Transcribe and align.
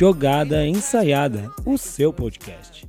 Jogada 0.00 0.66
Ensaiada, 0.66 1.52
o 1.62 1.76
seu 1.76 2.10
podcast. 2.10 2.88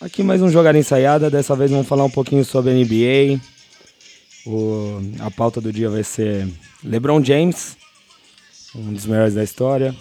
Aqui 0.00 0.24
mais 0.24 0.42
um 0.42 0.48
Jogada 0.48 0.76
Ensaiada, 0.76 1.30
dessa 1.30 1.54
vez 1.54 1.70
vamos 1.70 1.86
falar 1.86 2.02
um 2.02 2.10
pouquinho 2.10 2.44
sobre 2.44 2.72
NBA. 2.72 3.40
O, 4.44 5.00
a 5.20 5.30
pauta 5.30 5.60
do 5.60 5.72
dia 5.72 5.88
vai 5.88 6.02
ser 6.02 6.48
LeBron 6.82 7.22
James, 7.22 7.77
um 8.74 8.92
dos 8.92 9.06
melhores 9.06 9.34
da 9.34 9.42
história, 9.42 9.94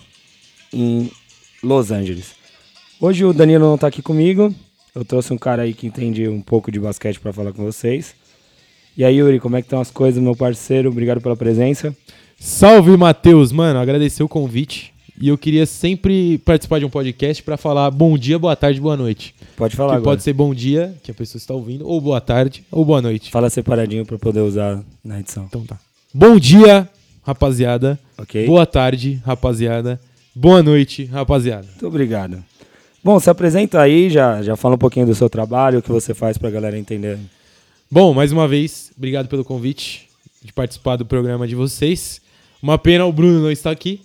em 0.73 1.12
Los 1.63 1.91
Angeles. 1.91 2.35
Hoje 2.99 3.23
o 3.23 3.34
Danilo 3.34 3.66
não 3.66 3.75
está 3.75 3.88
aqui 3.88 4.02
comigo, 4.02 4.53
eu 4.94 5.05
trouxe 5.05 5.31
um 5.31 5.38
cara 5.38 5.63
aí 5.63 5.73
que 5.73 5.88
entende 5.88 6.27
um 6.27 6.41
pouco 6.41 6.72
de 6.72 6.80
basquete 6.80 7.20
para 7.20 7.31
falar 7.31 7.53
com 7.53 7.63
vocês. 7.63 8.16
E 8.98 9.05
aí, 9.05 9.17
Yuri, 9.17 9.39
como 9.39 9.55
é 9.55 9.61
que 9.61 9.67
estão 9.67 9.80
as 9.80 9.91
coisas, 9.91 10.22
meu 10.22 10.35
parceiro? 10.35 10.89
Obrigado 10.89 11.22
pela 11.22 11.35
presença. 11.35 11.95
Salve, 12.39 12.98
Matheus! 12.98 13.52
Mano, 13.52 13.80
agradecer 13.80 14.23
o 14.23 14.27
convite. 14.27 14.91
E 15.20 15.27
eu 15.30 15.38
queria 15.38 15.66
sempre 15.66 16.38
participar 16.39 16.80
de 16.80 16.86
um 16.86 16.89
podcast 16.89 17.41
para 17.44 17.58
falar 17.58 17.89
bom 17.91 18.17
dia, 18.17 18.38
boa 18.38 18.55
tarde, 18.55 18.80
boa 18.80 18.97
noite. 18.97 19.34
Pode 19.55 19.75
falar 19.75 19.94
que 19.94 19.97
agora. 19.97 20.11
pode 20.11 20.23
ser 20.23 20.34
bom 20.34 20.53
dia, 20.53 20.95
que 21.03 21.09
a 21.09 21.13
pessoa 21.13 21.39
está 21.39 21.53
ouvindo, 21.53 21.88
ou 21.88 21.99
boa 21.99 22.22
tarde, 22.22 22.63
ou 22.72 22.86
boa 22.86 23.02
noite. 23.02 23.31
Fala 23.31 23.49
separadinho 23.49 24.05
para 24.05 24.17
poder 24.17 24.41
usar 24.41 24.84
na 25.03 25.20
edição. 25.20 25.45
Então 25.47 25.63
tá. 25.63 25.80
Bom 26.13 26.39
dia, 26.39 26.88
rapaziada. 27.28 28.00
Ok? 28.17 28.45
Boa 28.45 28.66
tarde, 28.66 29.22
rapaziada. 29.25 30.00
Boa 30.33 30.64
noite, 30.64 31.03
rapaziada. 31.06 31.67
Muito 31.67 31.86
obrigado. 31.86 32.42
Bom, 33.03 33.20
se 33.20 33.30
apresenta 33.30 33.81
aí, 33.81 34.09
já, 34.09 34.42
já 34.42 34.56
fala 34.56 34.75
um 34.75 34.78
pouquinho 34.78 35.06
do 35.06 35.14
seu 35.14 35.30
trabalho, 35.30 35.80
o 35.80 35.81
que 35.81 35.92
você 35.92 36.14
faz 36.14 36.38
pra 36.38 36.50
galera 36.50 36.78
entender. 36.78 37.17
Bom, 37.92 38.14
mais 38.14 38.31
uma 38.31 38.48
vez, 38.48 38.92
obrigado 38.98 39.28
pelo 39.28 39.44
convite 39.44 40.08
de 40.42 40.53
participar 40.53 40.95
do 40.95 41.05
programa 41.05 41.45
de 41.45 41.53
vocês. 41.53 42.22
Uma 42.64 42.78
pena 42.78 43.05
o 43.05 43.11
Bruno 43.11 43.42
não 43.42 43.52
estar 43.52 43.72
aqui. 43.72 44.00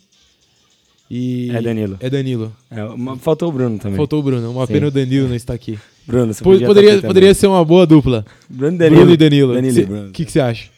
E 1.08 1.50
É 1.54 1.62
Danilo. 1.62 1.96
É 2.00 2.10
Danilo. 2.10 2.52
É, 2.70 2.82
uma- 2.84 3.16
faltou 3.18 3.50
o 3.50 3.52
Bruno 3.52 3.78
também. 3.78 3.96
Faltou 3.96 4.18
o 4.18 4.22
Bruno. 4.22 4.50
Uma 4.50 4.66
Sim. 4.66 4.72
pena 4.72 4.86
o 4.88 4.90
Danilo 4.90 5.28
não 5.28 5.36
estar 5.36 5.54
aqui. 5.54 5.78
Bruno, 6.06 6.32
você 6.34 6.42
podia 6.42 6.66
poderia 6.66 7.00
poderia 7.02 7.34
ser 7.34 7.46
uma 7.46 7.64
boa 7.64 7.86
dupla. 7.86 8.24
Bruno, 8.48 8.76
Danilo. 8.78 8.96
Bruno 9.02 9.12
e 9.14 9.16
Danilo. 9.16 10.08
O 10.08 10.10
que 10.10 10.24
que 10.24 10.32
você 10.32 10.40
acha? 10.40 10.70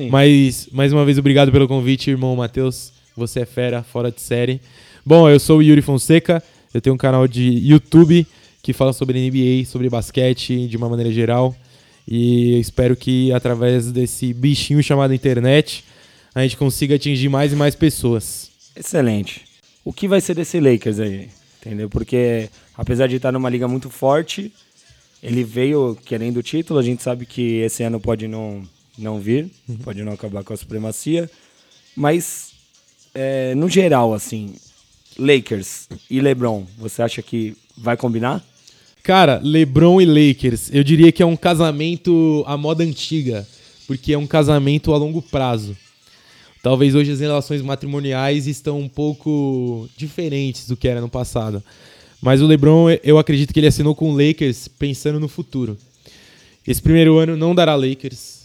Sim. 0.00 0.08
Mas, 0.08 0.66
mais 0.72 0.94
uma 0.94 1.04
vez, 1.04 1.18
obrigado 1.18 1.52
pelo 1.52 1.68
convite, 1.68 2.08
irmão 2.08 2.34
Matheus. 2.34 2.90
Você 3.14 3.40
é 3.40 3.44
fera, 3.44 3.82
fora 3.82 4.10
de 4.10 4.18
série. 4.18 4.58
Bom, 5.04 5.28
eu 5.28 5.38
sou 5.38 5.58
o 5.58 5.62
Yuri 5.62 5.82
Fonseca. 5.82 6.42
Eu 6.72 6.80
tenho 6.80 6.94
um 6.94 6.98
canal 6.98 7.28
de 7.28 7.42
YouTube 7.42 8.26
que 8.62 8.72
fala 8.72 8.94
sobre 8.94 9.20
NBA, 9.20 9.66
sobre 9.66 9.90
basquete 9.90 10.66
de 10.66 10.76
uma 10.78 10.88
maneira 10.88 11.12
geral. 11.12 11.54
E 12.08 12.54
eu 12.54 12.60
espero 12.60 12.96
que, 12.96 13.30
através 13.30 13.92
desse 13.92 14.32
bichinho 14.32 14.82
chamado 14.82 15.12
internet, 15.12 15.84
a 16.34 16.40
gente 16.40 16.56
consiga 16.56 16.94
atingir 16.94 17.28
mais 17.28 17.52
e 17.52 17.56
mais 17.56 17.74
pessoas. 17.74 18.50
Excelente. 18.74 19.42
O 19.84 19.92
que 19.92 20.08
vai 20.08 20.22
ser 20.22 20.34
desse 20.34 20.58
Lakers 20.58 20.98
aí? 20.98 21.28
Entendeu? 21.60 21.90
Porque, 21.90 22.48
apesar 22.74 23.06
de 23.06 23.16
estar 23.16 23.32
numa 23.32 23.50
liga 23.50 23.68
muito 23.68 23.90
forte, 23.90 24.50
ele 25.22 25.44
veio 25.44 25.94
querendo 26.06 26.38
o 26.38 26.42
título. 26.42 26.80
A 26.80 26.82
gente 26.82 27.02
sabe 27.02 27.26
que 27.26 27.58
esse 27.58 27.82
ano 27.82 28.00
pode 28.00 28.26
não, 28.26 28.62
não 29.02 29.18
vir, 29.18 29.50
pode 29.82 30.02
não 30.02 30.12
acabar 30.12 30.44
com 30.44 30.52
a 30.52 30.56
supremacia. 30.56 31.30
Mas, 31.96 32.52
é, 33.14 33.54
no 33.54 33.68
geral, 33.68 34.14
assim, 34.14 34.54
Lakers 35.18 35.88
e 36.08 36.20
LeBron, 36.20 36.66
você 36.78 37.02
acha 37.02 37.22
que 37.22 37.56
vai 37.76 37.96
combinar? 37.96 38.44
Cara, 39.02 39.40
LeBron 39.42 40.00
e 40.00 40.04
Lakers, 40.04 40.70
eu 40.72 40.84
diria 40.84 41.10
que 41.10 41.22
é 41.22 41.26
um 41.26 41.36
casamento 41.36 42.44
à 42.46 42.56
moda 42.56 42.84
antiga, 42.84 43.46
porque 43.86 44.12
é 44.12 44.18
um 44.18 44.26
casamento 44.26 44.92
a 44.92 44.98
longo 44.98 45.22
prazo. 45.22 45.76
Talvez 46.62 46.94
hoje 46.94 47.10
as 47.10 47.20
relações 47.20 47.62
matrimoniais 47.62 48.46
estão 48.46 48.78
um 48.78 48.88
pouco 48.88 49.88
diferentes 49.96 50.66
do 50.66 50.76
que 50.76 50.86
era 50.86 51.00
no 51.00 51.08
passado. 51.08 51.62
Mas 52.20 52.42
o 52.42 52.46
LeBron, 52.46 52.90
eu 53.02 53.18
acredito 53.18 53.52
que 53.52 53.60
ele 53.60 53.66
assinou 53.66 53.94
com 53.94 54.10
o 54.10 54.16
Lakers 54.16 54.68
pensando 54.68 55.18
no 55.18 55.26
futuro. 55.26 55.78
Esse 56.66 56.82
primeiro 56.82 57.16
ano 57.16 57.36
não 57.36 57.54
dará 57.54 57.74
Lakers. 57.74 58.39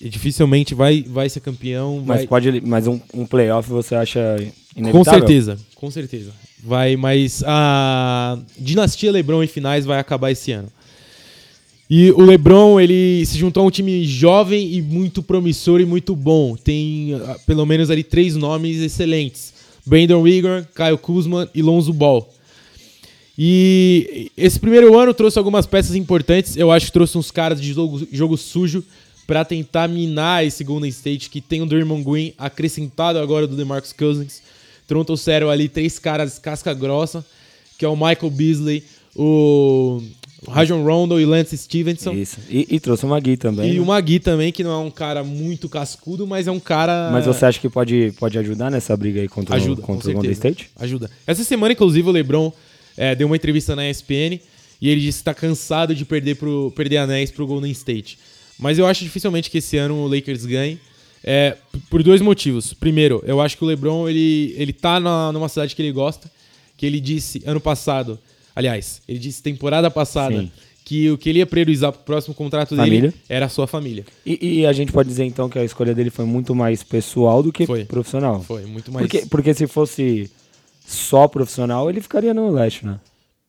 Dificilmente 0.00 0.74
vai, 0.74 1.02
vai 1.02 1.28
ser 1.28 1.40
campeão. 1.40 2.02
Mas 2.04 2.18
vai- 2.18 2.26
pode, 2.26 2.60
mas 2.60 2.86
um, 2.86 3.00
um 3.12 3.26
playoff 3.26 3.68
você 3.68 3.94
acha 3.94 4.36
inevitável? 4.76 4.92
com 4.92 5.04
certeza, 5.04 5.58
com 5.74 5.90
certeza. 5.90 6.30
Vai, 6.62 6.96
mas 6.96 7.42
a 7.46 8.38
dinastia 8.58 9.12
LeBron 9.12 9.42
em 9.42 9.46
finais 9.46 9.84
vai 9.84 9.98
acabar 9.98 10.30
esse 10.30 10.50
ano. 10.52 10.68
E 11.88 12.10
o 12.12 12.22
LeBron, 12.22 12.80
ele 12.80 13.24
se 13.26 13.36
juntou 13.36 13.62
a 13.62 13.66
um 13.66 13.70
time 13.70 14.04
jovem 14.06 14.72
e 14.74 14.80
muito 14.80 15.22
promissor 15.22 15.80
e 15.80 15.84
muito 15.84 16.16
bom. 16.16 16.56
Tem 16.56 17.14
ah, 17.14 17.36
pelo 17.46 17.66
menos 17.66 17.90
ali 17.90 18.02
três 18.02 18.34
nomes 18.34 18.80
excelentes: 18.80 19.52
Brandon 19.84 20.26
Ingram, 20.26 20.66
Kyle 20.74 20.96
Kuzma 20.96 21.48
e 21.54 21.60
Lonzo 21.60 21.92
Ball. 21.92 22.26
E 23.36 24.30
esse 24.36 24.58
primeiro 24.58 24.96
ano 24.98 25.12
trouxe 25.12 25.38
algumas 25.38 25.66
peças 25.66 25.94
importantes. 25.94 26.56
Eu 26.56 26.70
acho 26.70 26.86
que 26.86 26.92
trouxe 26.92 27.18
uns 27.18 27.30
caras 27.30 27.60
de 27.60 27.72
jogo, 27.72 28.06
jogo 28.10 28.36
sujo 28.36 28.82
pra 29.26 29.44
tentar 29.44 29.88
minar 29.88 30.44
esse 30.44 30.62
Golden 30.64 30.90
State 30.90 31.30
que 31.30 31.40
tem 31.40 31.62
o 31.62 31.66
Draymond 31.66 32.04
Green 32.04 32.34
acrescentado 32.38 33.18
agora 33.18 33.46
do 33.46 33.56
DeMarcus 33.56 33.92
Cousins. 33.92 34.42
Trouxeram 34.86 35.48
ali 35.48 35.68
três 35.68 35.98
caras 35.98 36.38
casca 36.38 36.74
grossa, 36.74 37.24
que 37.78 37.84
é 37.84 37.88
o 37.88 37.96
Michael 37.96 38.30
Beasley, 38.30 38.84
o 39.16 40.02
Rajon 40.48 40.82
Rondo 40.82 41.18
e 41.18 41.24
Lance 41.24 41.56
Stevenson. 41.56 42.12
Isso. 42.12 42.38
E, 42.50 42.66
e 42.70 42.80
trouxe 42.80 43.04
o 43.04 43.08
Magui 43.08 43.36
também. 43.36 43.70
E 43.70 43.74
né? 43.74 43.80
o 43.80 43.86
Magui 43.86 44.20
também, 44.20 44.52
que 44.52 44.62
não 44.62 44.70
é 44.70 44.78
um 44.78 44.90
cara 44.90 45.24
muito 45.24 45.68
cascudo, 45.68 46.26
mas 46.26 46.46
é 46.46 46.50
um 46.50 46.60
cara. 46.60 47.10
Mas 47.10 47.26
você 47.26 47.46
acha 47.46 47.58
que 47.58 47.68
pode, 47.68 48.12
pode 48.18 48.38
ajudar 48.38 48.70
nessa 48.70 48.96
briga 48.96 49.20
aí 49.20 49.28
contra, 49.28 49.56
Ajuda, 49.56 49.80
o, 49.80 49.84
contra 49.84 50.10
o 50.10 50.12
Golden. 50.12 50.32
State? 50.32 50.70
Ajuda. 50.76 51.10
Essa 51.26 51.44
semana, 51.44 51.72
inclusive, 51.72 52.08
o 52.08 52.12
LeBron 52.12 52.52
é, 52.96 53.14
deu 53.14 53.26
uma 53.26 53.36
entrevista 53.36 53.74
na 53.74 53.88
ESPN 53.88 54.38
e 54.80 54.88
ele 54.88 55.00
disse 55.00 55.18
que 55.18 55.22
está 55.22 55.34
cansado 55.34 55.94
de 55.94 56.04
perder, 56.04 56.36
pro, 56.36 56.72
perder 56.76 56.98
anéis 56.98 57.30
pro 57.30 57.46
Golden 57.46 57.70
State. 57.70 58.18
Mas 58.58 58.78
eu 58.78 58.86
acho 58.86 59.02
dificilmente 59.04 59.50
que 59.50 59.58
esse 59.58 59.76
ano 59.76 59.96
o 59.96 60.06
Lakers 60.06 60.44
ganhe. 60.46 60.78
é, 61.24 61.56
por 61.88 62.02
dois 62.02 62.20
motivos. 62.20 62.74
Primeiro, 62.74 63.22
eu 63.26 63.40
acho 63.40 63.56
que 63.56 63.64
o 63.64 63.66
LeBron 63.66 64.06
ele, 64.08 64.54
ele 64.58 64.72
tá 64.72 65.00
na, 65.00 65.32
numa 65.32 65.48
cidade 65.48 65.74
que 65.74 65.80
ele 65.80 65.90
gosta. 65.92 66.30
Que 66.76 66.84
ele 66.84 67.00
disse 67.00 67.42
ano 67.46 67.60
passado, 67.60 68.18
aliás, 68.54 69.00
ele 69.08 69.18
disse 69.18 69.42
temporada 69.42 69.90
passada 69.90 70.36
Sim. 70.40 70.50
que 70.84 71.10
o 71.10 71.16
que 71.16 71.28
ele 71.30 71.38
ia 71.38 71.46
priorizar 71.46 71.92
pro 71.92 72.02
próximo 72.02 72.34
contrato 72.34 72.70
dele 72.76 72.96
Família. 72.96 73.14
era 73.28 73.46
a 73.46 73.48
sua 73.48 73.66
família. 73.66 74.04
E, 74.26 74.60
e 74.60 74.66
a 74.66 74.72
gente 74.72 74.92
pode 74.92 75.08
dizer 75.08 75.24
então 75.24 75.48
que 75.48 75.58
a 75.58 75.64
escolha 75.64 75.94
dele 75.94 76.10
foi 76.10 76.24
muito 76.24 76.54
mais 76.54 76.82
pessoal 76.82 77.42
do 77.42 77.52
que 77.52 77.64
Foi. 77.64 77.84
profissional. 77.84 78.42
Foi 78.42 78.66
muito 78.66 78.90
mais. 78.92 79.06
Porque, 79.06 79.26
porque 79.26 79.54
se 79.54 79.66
fosse 79.66 80.28
só 80.86 81.26
profissional, 81.28 81.88
ele 81.88 82.00
ficaria 82.00 82.34
no 82.34 82.50
leste, 82.50 82.84
né? 82.84 82.98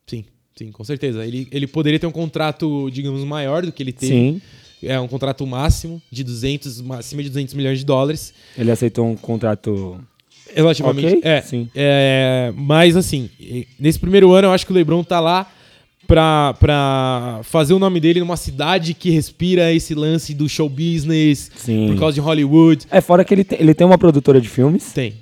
Sim, 0.06 0.24
sim, 0.56 0.70
com 0.70 0.84
certeza. 0.84 1.26
Ele, 1.26 1.48
ele 1.50 1.66
poderia 1.66 1.98
ter 1.98 2.06
um 2.06 2.12
contrato, 2.12 2.88
digamos, 2.90 3.22
maior 3.24 3.66
do 3.66 3.72
que 3.72 3.82
ele 3.82 3.92
teve. 3.92 4.12
Sim. 4.12 4.40
É 4.82 4.98
um 5.00 5.08
contrato 5.08 5.46
máximo 5.46 6.00
de 6.10 6.22
200, 6.22 6.80
ma- 6.82 6.98
acima 6.98 7.22
de 7.22 7.28
200 7.30 7.54
milhões 7.54 7.78
de 7.78 7.84
dólares. 7.84 8.32
Ele 8.56 8.70
aceitou 8.70 9.06
um 9.06 9.16
contrato. 9.16 9.98
Relativamente. 10.54 11.06
Ok, 11.06 11.20
É, 11.24 11.40
sim. 11.42 11.68
é, 11.74 12.52
mas 12.56 12.96
assim, 12.96 13.28
nesse 13.78 13.98
primeiro 13.98 14.32
ano 14.32 14.48
eu 14.48 14.52
acho 14.52 14.64
que 14.64 14.72
o 14.72 14.74
LeBron 14.74 15.02
tá 15.02 15.18
lá 15.20 15.50
pra, 16.06 16.54
pra 16.60 17.40
fazer 17.42 17.74
o 17.74 17.78
nome 17.80 17.98
dele 17.98 18.20
numa 18.20 18.36
cidade 18.36 18.94
que 18.94 19.10
respira 19.10 19.72
esse 19.72 19.92
lance 19.94 20.32
do 20.32 20.48
show 20.48 20.68
business, 20.68 21.50
Sim. 21.56 21.88
por 21.88 21.98
causa 21.98 22.14
de 22.14 22.20
Hollywood. 22.20 22.86
É, 22.90 23.00
fora 23.00 23.24
que 23.24 23.34
ele 23.34 23.42
tem, 23.44 23.60
ele 23.60 23.74
tem 23.74 23.84
uma 23.86 23.98
produtora 23.98 24.40
de 24.40 24.48
filmes. 24.48 24.92
Tem, 24.92 25.14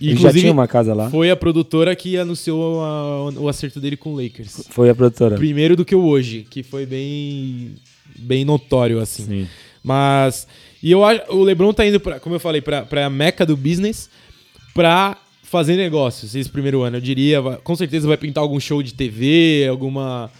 Ele 0.00 0.16
já 0.16 0.32
tinha 0.32 0.52
uma 0.52 0.66
casa 0.66 0.94
lá. 0.94 1.10
foi 1.10 1.30
a 1.30 1.36
produtora 1.36 1.94
que 1.94 2.16
anunciou 2.16 2.80
a- 2.82 3.30
o 3.38 3.48
acerto 3.48 3.80
dele 3.80 3.96
com 3.96 4.14
o 4.14 4.22
Lakers. 4.22 4.64
Foi 4.70 4.88
a 4.88 4.94
produtora. 4.94 5.36
Primeiro 5.36 5.76
do 5.76 5.84
que 5.84 5.94
o 5.94 6.02
hoje, 6.04 6.46
que 6.48 6.62
foi 6.62 6.86
bem 6.86 7.74
bem 8.18 8.44
notório 8.44 9.00
assim. 9.00 9.24
Sim. 9.24 9.46
Mas 9.82 10.46
e 10.82 10.90
eu 10.90 11.04
acho 11.04 11.22
o 11.30 11.42
LeBron 11.42 11.72
tá 11.72 11.86
indo 11.86 12.00
para, 12.00 12.18
como 12.20 12.34
eu 12.34 12.40
falei, 12.40 12.60
para 12.60 12.82
para 12.82 13.06
a 13.06 13.10
meca 13.10 13.44
do 13.44 13.56
business 13.56 14.08
pra 14.74 15.16
fazer 15.42 15.76
negócios 15.76 16.34
esse 16.34 16.48
primeiro 16.48 16.82
ano. 16.82 16.96
Eu 16.96 17.00
diria, 17.00 17.42
com 17.64 17.74
certeza 17.76 18.06
vai 18.06 18.16
pintar 18.16 18.42
algum 18.42 18.60
show 18.60 18.82
de 18.82 18.94
TV, 18.94 19.66
alguma 19.68 20.30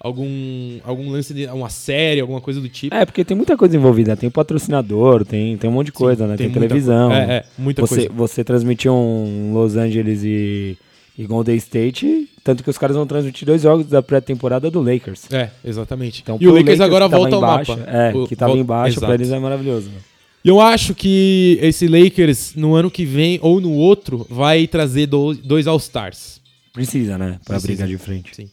algum 0.00 0.78
algum 0.82 1.10
lance 1.10 1.34
de 1.34 1.46
uma 1.46 1.68
série, 1.68 2.20
alguma 2.20 2.40
coisa 2.40 2.60
do 2.60 2.68
tipo. 2.68 2.94
É, 2.94 3.04
porque 3.04 3.24
tem 3.24 3.36
muita 3.36 3.56
coisa 3.56 3.76
envolvida. 3.76 4.16
Tem 4.16 4.30
patrocinador, 4.30 5.24
tem, 5.24 5.56
tem 5.58 5.68
um 5.68 5.72
monte 5.74 5.86
de 5.86 5.92
coisa, 5.92 6.26
né? 6.26 6.36
Tem, 6.36 6.46
muita 6.48 6.60
televisão. 6.60 7.08
co- 7.10 7.14
É, 7.14 7.18
é, 7.36 7.44
muita 7.58 7.82
você, 7.82 7.94
coisa. 7.94 8.10
Você 8.14 8.42
transmitiu 8.44 8.94
um 8.94 9.52
Los 9.52 9.76
Angeles 9.76 10.22
e, 10.24 10.76
e 11.18 11.26
Golden 11.26 11.56
State, 11.56 12.28
tanto 12.42 12.64
que 12.64 12.70
os 12.70 12.78
caras 12.78 12.96
vão 12.96 13.06
transmitir 13.06 13.44
dois 13.46 13.62
jogos 13.62 13.86
da 13.86 14.02
pré-temporada 14.02 14.70
do 14.70 14.80
Lakers. 14.80 15.30
É, 15.30 15.50
exatamente. 15.64 16.22
Então, 16.22 16.38
e 16.40 16.46
o 16.48 16.50
pro 16.50 16.58
Lakers 16.60 16.80
agora 16.80 17.06
volta 17.06 17.36
ao 17.36 17.42
mapa. 17.42 17.78
É, 17.86 18.12
O- 18.16 18.26
que 18.26 18.34
tava 18.34 18.52
vol- 18.52 18.60
embaixo, 18.60 18.98
pra 18.98 19.08
Exato. 19.08 19.22
eles 19.22 19.30
é 19.32 19.38
maravilhoso. 19.38 19.88
né? 19.88 19.96
E 20.42 20.48
eu 20.48 20.58
acho 20.58 20.94
que 20.94 21.58
esse 21.60 21.86
Lakers, 21.86 22.54
no 22.56 22.74
ano 22.74 22.90
que 22.90 23.04
vem 23.04 23.38
ou 23.42 23.60
no 23.60 23.72
outro, 23.74 24.26
vai 24.30 24.66
trazer 24.66 25.06
do- 25.06 25.34
dois 25.34 25.66
All-Stars. 25.66 26.40
Precisa, 26.72 27.18
né? 27.18 27.38
Pra 27.44 27.56
Precisa. 27.56 27.66
brigar 27.66 27.88
de 27.88 27.98
frente. 27.98 28.34
Sim. 28.34 28.48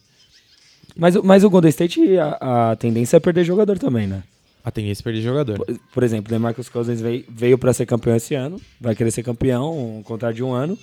Mas, 0.98 1.14
o- 1.16 1.22
mas 1.22 1.44
o 1.44 1.48
Golden 1.50 1.68
State, 1.70 2.18
a, 2.18 2.70
a 2.72 2.76
tendência 2.76 3.16
é 3.16 3.20
perder 3.20 3.44
jogador 3.44 3.78
também, 3.78 4.06
né? 4.06 4.22
A 4.64 4.70
tendência 4.70 5.00
é 5.00 5.04
perder 5.04 5.22
jogador. 5.22 5.56
Por, 5.56 5.78
por 5.94 6.02
exemplo, 6.02 6.28
o 6.28 6.30
DeMarcus 6.30 6.68
Cousins 6.68 7.00
veio, 7.00 7.24
veio 7.28 7.56
para 7.56 7.72
ser 7.72 7.86
campeão 7.86 8.14
esse 8.16 8.34
ano, 8.34 8.60
vai 8.80 8.94
querer 8.96 9.10
ser 9.12 9.22
campeão, 9.22 9.98
um 9.98 10.02
contrato 10.02 10.34
de 10.34 10.42
um 10.42 10.52
ano. 10.52 10.76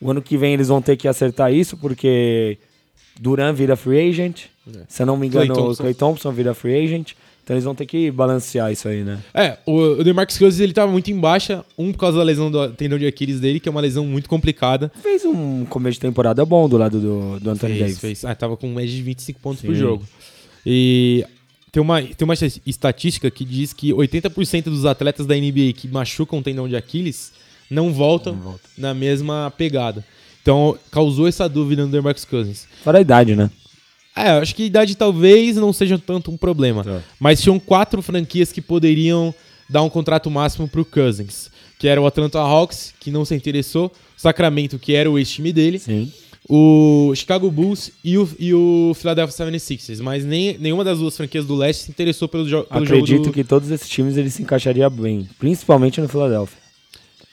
O 0.00 0.10
ano 0.10 0.22
que 0.22 0.36
vem 0.36 0.54
eles 0.54 0.68
vão 0.68 0.80
ter 0.80 0.96
que 0.96 1.06
acertar 1.06 1.52
isso, 1.52 1.76
porque 1.76 2.56
Duran 3.20 3.52
vira 3.52 3.76
free 3.76 4.08
agent. 4.08 4.44
É. 4.74 4.80
Se 4.88 5.02
eu 5.02 5.06
não 5.06 5.16
me 5.16 5.26
engano, 5.26 5.52
o 5.52 5.56
Thompson. 5.56 5.82
Clay 5.82 5.94
Thompson 5.94 6.32
vira 6.32 6.54
free 6.54 6.84
agent. 6.84 7.12
Então 7.48 7.54
eles 7.56 7.64
vão 7.64 7.74
ter 7.74 7.86
que 7.86 8.10
balancear 8.10 8.70
isso 8.70 8.86
aí, 8.86 9.02
né? 9.02 9.20
É, 9.32 9.56
o, 9.64 9.72
o 9.72 10.04
DeMarcus 10.04 10.36
Cousins 10.36 10.60
ele 10.60 10.74
tava 10.74 10.92
muito 10.92 11.10
em 11.10 11.18
baixa, 11.18 11.64
um 11.78 11.92
por 11.92 11.98
causa 12.00 12.18
da 12.18 12.22
lesão 12.22 12.50
do 12.50 12.68
tendão 12.72 12.98
de 12.98 13.06
Aquiles 13.06 13.40
dele, 13.40 13.58
que 13.58 13.66
é 13.66 13.72
uma 13.72 13.80
lesão 13.80 14.04
muito 14.04 14.28
complicada. 14.28 14.92
Fez 15.02 15.24
um 15.24 15.64
começo 15.64 15.94
de 15.94 16.00
temporada 16.00 16.44
bom 16.44 16.68
do 16.68 16.76
lado 16.76 17.00
do, 17.00 17.40
do 17.40 17.48
Anthony 17.48 17.72
Fez, 17.72 17.80
Davis. 17.80 17.98
fez. 18.00 18.24
Ah, 18.26 18.34
tava 18.34 18.54
com 18.54 18.68
média 18.68 18.94
de 18.94 19.00
25 19.00 19.40
pontos 19.40 19.62
por 19.62 19.74
Sim. 19.74 19.80
jogo. 19.80 20.04
E 20.66 21.24
tem 21.72 21.80
uma, 21.82 22.02
tem 22.02 22.22
uma 22.26 22.34
estatística 22.66 23.30
que 23.30 23.46
diz 23.46 23.72
que 23.72 23.94
80% 23.94 24.64
dos 24.64 24.84
atletas 24.84 25.24
da 25.24 25.34
NBA 25.34 25.72
que 25.74 25.88
machucam 25.88 26.40
o 26.40 26.42
tendão 26.42 26.68
de 26.68 26.76
Aquiles 26.76 27.32
não 27.70 27.94
voltam 27.94 28.34
Não 28.34 28.42
volta. 28.42 28.60
na 28.76 28.92
mesma 28.92 29.50
pegada. 29.56 30.04
Então, 30.42 30.78
causou 30.90 31.26
essa 31.26 31.48
dúvida 31.48 31.86
no 31.86 31.90
DeMarcus 31.90 32.26
Cousins. 32.26 32.66
Fora 32.84 32.98
a 32.98 33.00
idade, 33.00 33.34
né? 33.34 33.50
É, 34.18 34.36
eu 34.36 34.42
acho 34.42 34.54
que 34.54 34.64
a 34.64 34.66
idade 34.66 34.96
talvez 34.96 35.56
não 35.56 35.72
seja 35.72 35.98
tanto 35.98 36.30
um 36.30 36.36
problema. 36.36 36.82
Tá. 36.82 37.00
Mas 37.20 37.40
tinham 37.40 37.58
quatro 37.58 38.02
franquias 38.02 38.50
que 38.50 38.60
poderiam 38.60 39.34
dar 39.68 39.82
um 39.82 39.88
contrato 39.88 40.30
máximo 40.30 40.66
pro 40.66 40.84
Cousins. 40.84 41.50
Que 41.78 41.86
era 41.86 42.00
o 42.00 42.06
Atlanta 42.06 42.40
Hawks, 42.40 42.92
que 42.98 43.10
não 43.10 43.24
se 43.24 43.34
interessou. 43.34 43.86
O 43.86 44.20
Sacramento, 44.20 44.78
que 44.78 44.94
era 44.94 45.08
o 45.08 45.18
ex-time 45.18 45.52
dele. 45.52 45.78
Sim. 45.78 46.12
O 46.50 47.12
Chicago 47.14 47.50
Bulls 47.50 47.92
e 48.02 48.16
o, 48.16 48.28
e 48.38 48.54
o 48.54 48.92
Philadelphia 48.94 49.46
76ers. 49.46 50.00
Mas 50.02 50.24
nem, 50.24 50.56
nenhuma 50.58 50.82
das 50.82 50.98
duas 50.98 51.16
franquias 51.16 51.44
do 51.44 51.54
leste 51.54 51.84
se 51.84 51.90
interessou 51.90 52.26
pelo, 52.26 52.48
jo 52.48 52.64
pelo 52.64 52.86
jogo 52.86 53.00
Acredito 53.02 53.24
do... 53.24 53.32
que 53.32 53.44
todos 53.44 53.70
esses 53.70 53.88
times 53.88 54.16
eles 54.16 54.34
se 54.34 54.42
encaixariam 54.42 54.90
bem, 54.90 55.28
principalmente 55.38 56.00
no 56.00 56.08
Philadelphia. 56.08 56.67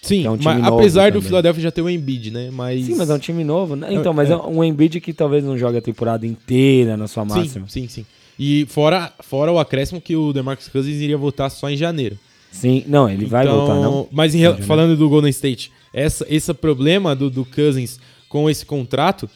Sim, 0.05 0.25
é 0.25 0.29
um 0.29 0.37
mas 0.41 0.63
apesar 0.63 1.11
do. 1.11 1.21
Philadelphia 1.21 1.63
já 1.63 1.71
ter 1.71 1.81
o 1.81 1.89
Embiid, 1.89 2.31
né? 2.31 2.49
Mas... 2.51 2.85
Sim, 2.85 2.95
mas 2.95 3.09
é 3.09 3.13
um 3.13 3.19
time 3.19 3.43
novo, 3.43 3.75
né? 3.75 3.87
Então, 3.91 4.11
É, 4.11 4.15
mas 4.15 4.29
é. 4.29 4.33
é 4.33 4.37
um 4.37 4.63
Embiid 4.63 5.01
que 5.01 5.13
talvez 5.13 5.43
não 5.43 5.57
jogue 5.57 5.77
a 5.77 5.81
temporada 5.81 6.25
inteira 6.27 6.95
na 6.95 7.07
sua 7.07 7.25
máxima. 7.25 7.67
Sim, 7.67 7.81
sim, 7.81 7.87
sim. 7.87 8.05
E 8.37 8.65
fora, 8.69 9.11
fora 9.21 9.51
o 9.51 9.57
acréscimo 9.59 9.99
que 9.99 10.15
o 10.15 10.31
DeMarcus 10.33 10.67
Cousins 10.67 11.01
iria 11.01 11.17
voltar 11.17 11.49
só 11.49 11.69
em 11.69 11.77
janeiro. 11.77 12.17
Sim, 12.51 12.83
não, 12.87 13.09
ele 13.09 13.25
vai 13.25 13.45
Então, 13.45 13.57
voltar, 13.57 13.75
não? 13.75 14.07
Mas 14.11 14.33
em 14.35 14.41
falando 14.61 14.95
do 14.95 15.09
Golden 15.09 15.29
State, 15.29 15.71
essa, 15.93 16.25
esse 16.29 16.53
problema 16.53 17.15
do, 17.15 17.29
do 17.29 17.43
Cousins 17.45 17.99
com 18.29 18.49
esse 18.49 18.65
contrato 18.65 19.29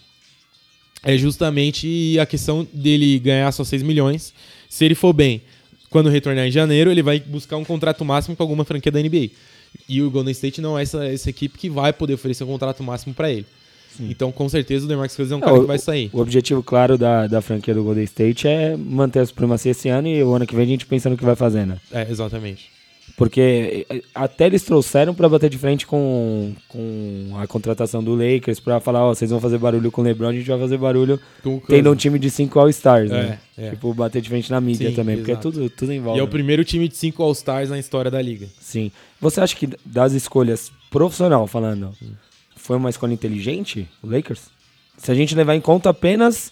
é 1.04 1.18
justamente 1.18 2.18
a 2.20 2.26
questão 2.26 2.68
dele 2.74 3.20
ganhar 3.20 3.52
só 3.52 3.64
6 3.64 3.84
milhões. 3.84 4.34
Se 4.70 4.86
ele 4.86 4.96
for 4.96 5.14
bem, 5.14 5.42
quando 5.90 6.10
retornar 6.10 6.46
em 6.46 6.52
janeiro, 6.52 6.92
ele 6.92 7.02
vai 7.02 7.20
buscar 7.20 7.58
um 7.58 7.66
contrato 7.66 8.04
máximo 8.06 8.36
com 8.36 8.44
alguma 8.44 8.64
franquia 8.66 8.92
da 8.92 9.02
NBA. 9.02 9.30
E 9.88 10.02
o 10.02 10.10
Golden 10.12 10.32
State 10.32 10.62
não 10.62 10.78
é 10.78 10.84
essa, 10.84 11.04
essa 11.06 11.30
equipe 11.30 11.58
que 11.58 11.70
vai 11.70 11.92
poder 11.94 12.14
oferecer 12.14 12.44
um 12.44 12.48
contrato 12.48 12.84
máximo 12.84 13.14
pra 13.14 13.30
ele. 13.32 13.46
Então, 14.02 14.32
com 14.32 14.48
certeza, 14.48 14.86
o 14.86 14.88
DeMarcus 14.88 15.16
Cousins 15.18 15.32
é 15.34 15.36
um 15.36 15.40
É, 15.40 15.42
cara 15.42 15.58
o- 15.58 15.62
que 15.62 15.68
vai 15.68 15.78
sair. 15.80 16.10
O 16.14 16.22
objetivo 16.22 16.64
claro 16.64 16.98
da, 16.98 17.28
da 17.28 17.42
franquia 17.42 17.74
do 17.74 17.84
Golden 17.84 18.04
State 18.06 18.48
é 18.48 18.78
manter 18.78 19.20
a 19.20 19.26
supremacia 19.26 19.72
esse 19.72 19.90
ano 19.90 20.08
e 20.08 20.24
o 20.24 20.34
ano 20.34 20.48
que 20.48 20.56
vem 20.56 20.64
a 20.64 20.68
gente 20.68 20.86
pensa 20.86 21.10
no 21.10 21.18
que 21.18 21.26
vai 21.26 21.36
fazer, 21.36 21.66
né? 21.66 21.78
É, 21.92 22.08
exatamente. 22.10 22.70
Porque 23.18 23.86
eh, 23.90 24.02
até 24.16 24.46
eles 24.46 24.64
trouxeram 24.64 25.14
pra 25.14 25.28
bater 25.28 25.50
de 25.50 25.58
frente 25.58 25.86
com, 25.86 26.54
com 26.68 27.34
a 27.38 27.46
contratação 27.48 28.04
do 28.04 28.16
Lakers 28.16 28.60
pra 28.60 28.80
falar, 28.80 29.06
ó, 29.06 29.14
vocês 29.14 29.30
vão 29.30 29.40
fazer 29.40 29.58
barulho 29.58 29.92
com 29.92 30.02
o 30.02 30.04
LeBron, 30.04 30.30
a 30.30 30.34
gente 30.34 30.48
vai 30.48 30.60
fazer 30.60 30.78
barulho 30.78 31.20
tendo 31.68 31.92
um 31.92 31.96
time 31.96 32.18
de 32.18 32.30
cinco 32.30 32.60
All-Stars, 32.60 33.10
né? 33.10 33.40
É, 33.58 33.68
é. 33.68 33.70
Tipo, 33.72 33.94
bater 33.94 34.22
de 34.22 34.30
frente 34.30 34.50
na 34.50 34.62
mídia 34.62 34.90
Sim, 34.90 34.96
também, 34.96 35.18
porque 35.18 35.32
é 35.32 35.34
exato. 35.34 35.52
tudo, 35.52 35.70
tudo 35.70 35.92
E 35.92 35.98
envolve. 35.98 36.20
é 36.20 36.24
o 36.24 36.26
né? 36.26 36.32
primeiro 36.32 36.64
time 36.64 36.88
de 36.88 36.96
5 36.96 37.22
All-Stars 37.22 37.70
na 37.70 37.78
história 37.78 38.10
da 38.10 38.22
liga. 38.22 38.48
Sim. 38.60 38.92
Você 39.20 39.42
acha 39.42 39.56
que 39.56 39.68
das 39.86 40.14
escolhas 40.14 40.72
profissional 40.90 41.46
falando, 41.46 41.94
foi 42.56 42.78
uma 42.78 42.90
escolha 42.90 43.14
inteligente, 43.14 43.88
o 44.02 44.10
Lakers? 44.10 44.44
Se 44.98 45.12
a 45.12 45.16
gente 45.16 45.36
levar 45.36 45.56
em 45.56 45.62
conta 45.62 45.90
apenas 45.90 46.52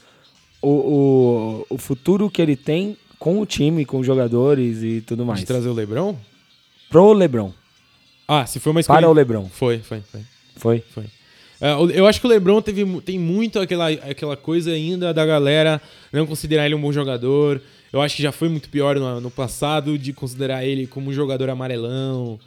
o, 0.61 0.69
o, 0.69 1.65
o 1.75 1.77
futuro 1.77 2.29
que 2.29 2.41
ele 2.41 2.55
tem 2.55 2.97
com 3.19 3.39
o 3.41 3.45
time, 3.45 3.85
com 3.85 3.99
os 3.99 4.05
jogadores 4.05 4.83
e 4.83 5.01
tudo 5.01 5.25
mais. 5.25 5.39
De 5.39 5.45
trazer 5.45 5.69
o 5.69 5.73
LeBron? 5.73 6.15
Pro 6.89 7.13
LeBron. 7.13 7.51
Ah, 8.27 8.45
se 8.45 8.59
foi 8.59 8.71
uma 8.71 8.79
escolha... 8.81 8.99
Para 8.99 9.09
o 9.09 9.13
LeBron. 9.13 9.47
Foi, 9.49 9.79
foi, 9.79 10.01
foi. 10.01 10.21
Foi? 10.55 10.83
Foi. 10.93 11.03
É, 11.59 11.71
eu 11.97 12.05
acho 12.05 12.19
que 12.19 12.27
o 12.27 12.29
LeBron 12.29 12.61
teve, 12.61 12.85
tem 13.01 13.17
muito 13.17 13.59
aquela, 13.59 13.89
aquela 13.89 14.37
coisa 14.37 14.71
ainda 14.71 15.13
da 15.13 15.25
galera 15.25 15.81
não 16.11 16.25
considerar 16.27 16.65
ele 16.65 16.75
um 16.75 16.81
bom 16.81 16.91
jogador. 16.91 17.61
Eu 17.91 18.01
acho 18.01 18.15
que 18.15 18.21
já 18.23 18.31
foi 18.31 18.49
muito 18.49 18.69
pior 18.69 18.97
no, 18.99 19.21
no 19.21 19.31
passado 19.31 19.97
de 19.97 20.13
considerar 20.13 20.65
ele 20.65 20.85
como 20.87 21.09
um 21.09 21.13
jogador 21.13 21.49
amarelão, 21.49 22.39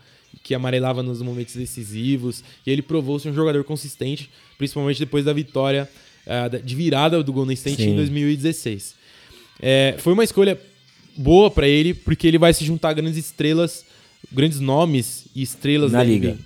que 0.43 0.54
amarelava 0.54 1.02
nos 1.02 1.20
momentos 1.22 1.56
decisivos. 1.56 2.44
E 2.66 2.70
ele 2.70 2.82
provou-se 2.82 3.28
um 3.28 3.34
jogador 3.34 3.64
consistente, 3.64 4.31
principalmente 4.58 4.98
depois 5.00 5.25
da 5.25 5.32
vitória 5.32 5.88
da- 6.26 6.58
de 6.58 6.76
virada 6.76 7.22
do 7.22 7.32
Golden 7.32 7.54
State 7.54 7.82
Sim. 7.82 7.90
em 7.90 7.96
2016. 7.96 8.94
É, 9.60 9.94
foi 9.98 10.12
uma 10.12 10.22
escolha 10.25 10.60
boa 11.16 11.50
pra 11.50 11.66
ele, 11.66 11.94
porque 11.94 12.28
ele 12.28 12.38
vai 12.38 12.52
se 12.54 12.64
juntar 12.64 12.90
a 12.90 12.93
grandes 12.93 13.16
estrelas, 13.19 13.84
grandes 14.32 14.61
nomes 14.61 15.26
e 15.34 15.43
estrelas 15.43 15.93
Na 15.93 15.99
da 15.99 16.05
liga. 16.05 16.31
NBA. 16.32 16.38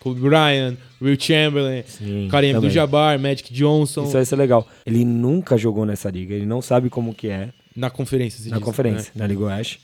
Kobe 0.00 0.20
Bryant, 0.20 0.76
Will 1.02 1.16
Chamberlain, 1.20 1.82
Sim, 1.86 2.28
Kareem. 2.30 2.54
Abdul-Jabbar, 2.54 3.18
Magic 3.18 3.52
Johnson, 3.52 4.04
Isso 4.04 4.12
vai 4.12 4.24
ser 4.24 4.36
legal. 4.36 4.66
Ele 4.86 5.04
nunca 5.04 5.58
jogou 5.58 5.84
nessa 5.84 6.08
liga, 6.10 6.34
ele 6.34 6.46
não 6.46 6.62
sabe 6.62 6.88
como 6.88 7.14
que 7.14 7.28
é 7.28 7.50
na 7.76 7.90
conferência. 7.90 8.42
se 8.42 8.48
na 8.48 8.56
diz, 8.56 8.64
conferência, 8.64 9.12
né? 9.14 9.20
na 9.22 9.26
Liga 9.26 9.42
Oeste. 9.44 9.80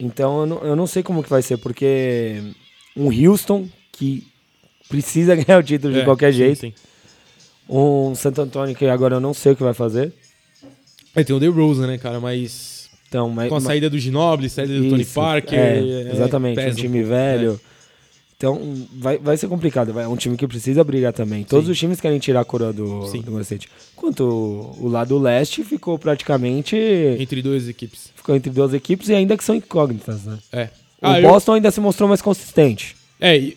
Então 0.00 0.40
eu 0.40 0.46
não, 0.46 0.58
eu 0.64 0.74
não 0.76 0.86
sei 0.86 1.02
como 1.02 1.22
que 1.22 1.30
vai 1.30 1.42
ser, 1.42 1.58
porque 1.58 2.42
um 2.96 3.06
Houston 3.08 3.68
que 3.92 4.26
precisa 4.88 5.34
ganhar 5.36 5.58
o 5.58 5.62
título 5.62 5.92
de 5.94 6.00
É, 6.00 6.04
qualquer 6.04 6.32
sim, 6.32 6.38
jeito, 6.38 6.58
sim. 6.60 6.72
um 7.68 8.14
Santo 8.16 8.40
Antônio 8.42 8.74
que 8.74 8.84
agora 8.86 9.14
eu 9.14 9.20
não 9.20 9.32
sei 9.32 9.52
o 9.52 9.56
que 9.56 9.62
vai 9.62 9.74
fazer. 9.74 10.12
Aí 11.14 11.24
tem 11.24 11.34
o 11.34 11.40
DeRozan, 11.40 11.86
né, 11.86 11.98
cara? 11.98 12.18
Mas 12.20 12.75
Então, 13.08 13.30
mas, 13.30 13.48
com 13.48 13.56
a 13.56 13.60
saída 13.60 13.88
do 13.88 13.98
Ginobili, 13.98 14.48
saída 14.48 14.74
do 14.78 14.88
Tony 14.90 15.02
Isso, 15.02 15.14
Parker... 15.14 15.58
é, 15.58 15.78
é, 15.78 16.10
exatamente, 16.12 16.58
um 16.58 16.62
pesa 16.64 16.76
time 16.76 16.98
pouco, 16.98 17.08
velho. 17.08 17.52
né? 17.52 17.58
Então 18.36 18.86
vai, 18.98 19.16
vai 19.16 19.36
ser 19.36 19.48
complicado. 19.48 19.92
vai- 19.94 20.04
É 20.04 20.08
um 20.08 20.16
time 20.16 20.36
que 20.36 20.46
precisa 20.46 20.84
brigar 20.84 21.12
também. 21.12 21.42
Todos 21.42 21.66
Sim. 21.66 21.72
os 21.72 21.78
times 21.78 22.00
querem 22.00 22.18
tirar 22.18 22.40
a 22.40 22.44
coroa 22.44 22.70
do, 22.72 23.06
Sim. 23.06 23.22
do 23.22 23.30
Golden. 23.30 23.58
Enquanto 23.96 24.20
o, 24.78 24.88
lado 24.88 25.18
leste 25.18 25.64
ficou 25.64 25.98
praticamente. 25.98 26.76
Entre 26.76 27.40
duas 27.40 27.66
equipes. 27.66 28.10
Ficou 28.14 28.36
entre 28.36 28.50
duas 28.52 28.74
equipes 28.74 29.08
e 29.08 29.14
ainda 29.14 29.36
que 29.38 29.44
são 29.44 29.54
incógnitas, 29.54 30.24
né? 30.24 30.38
É. 30.52 30.64
O 30.64 30.68
Ah, 31.00 31.20
eu- 31.20 31.30
Boston 31.30 31.54
ainda 31.54 31.70
se 31.70 31.80
mostrou 31.80 32.08
mais 32.08 32.20
consistente. 32.20 32.94
É, 33.18 33.52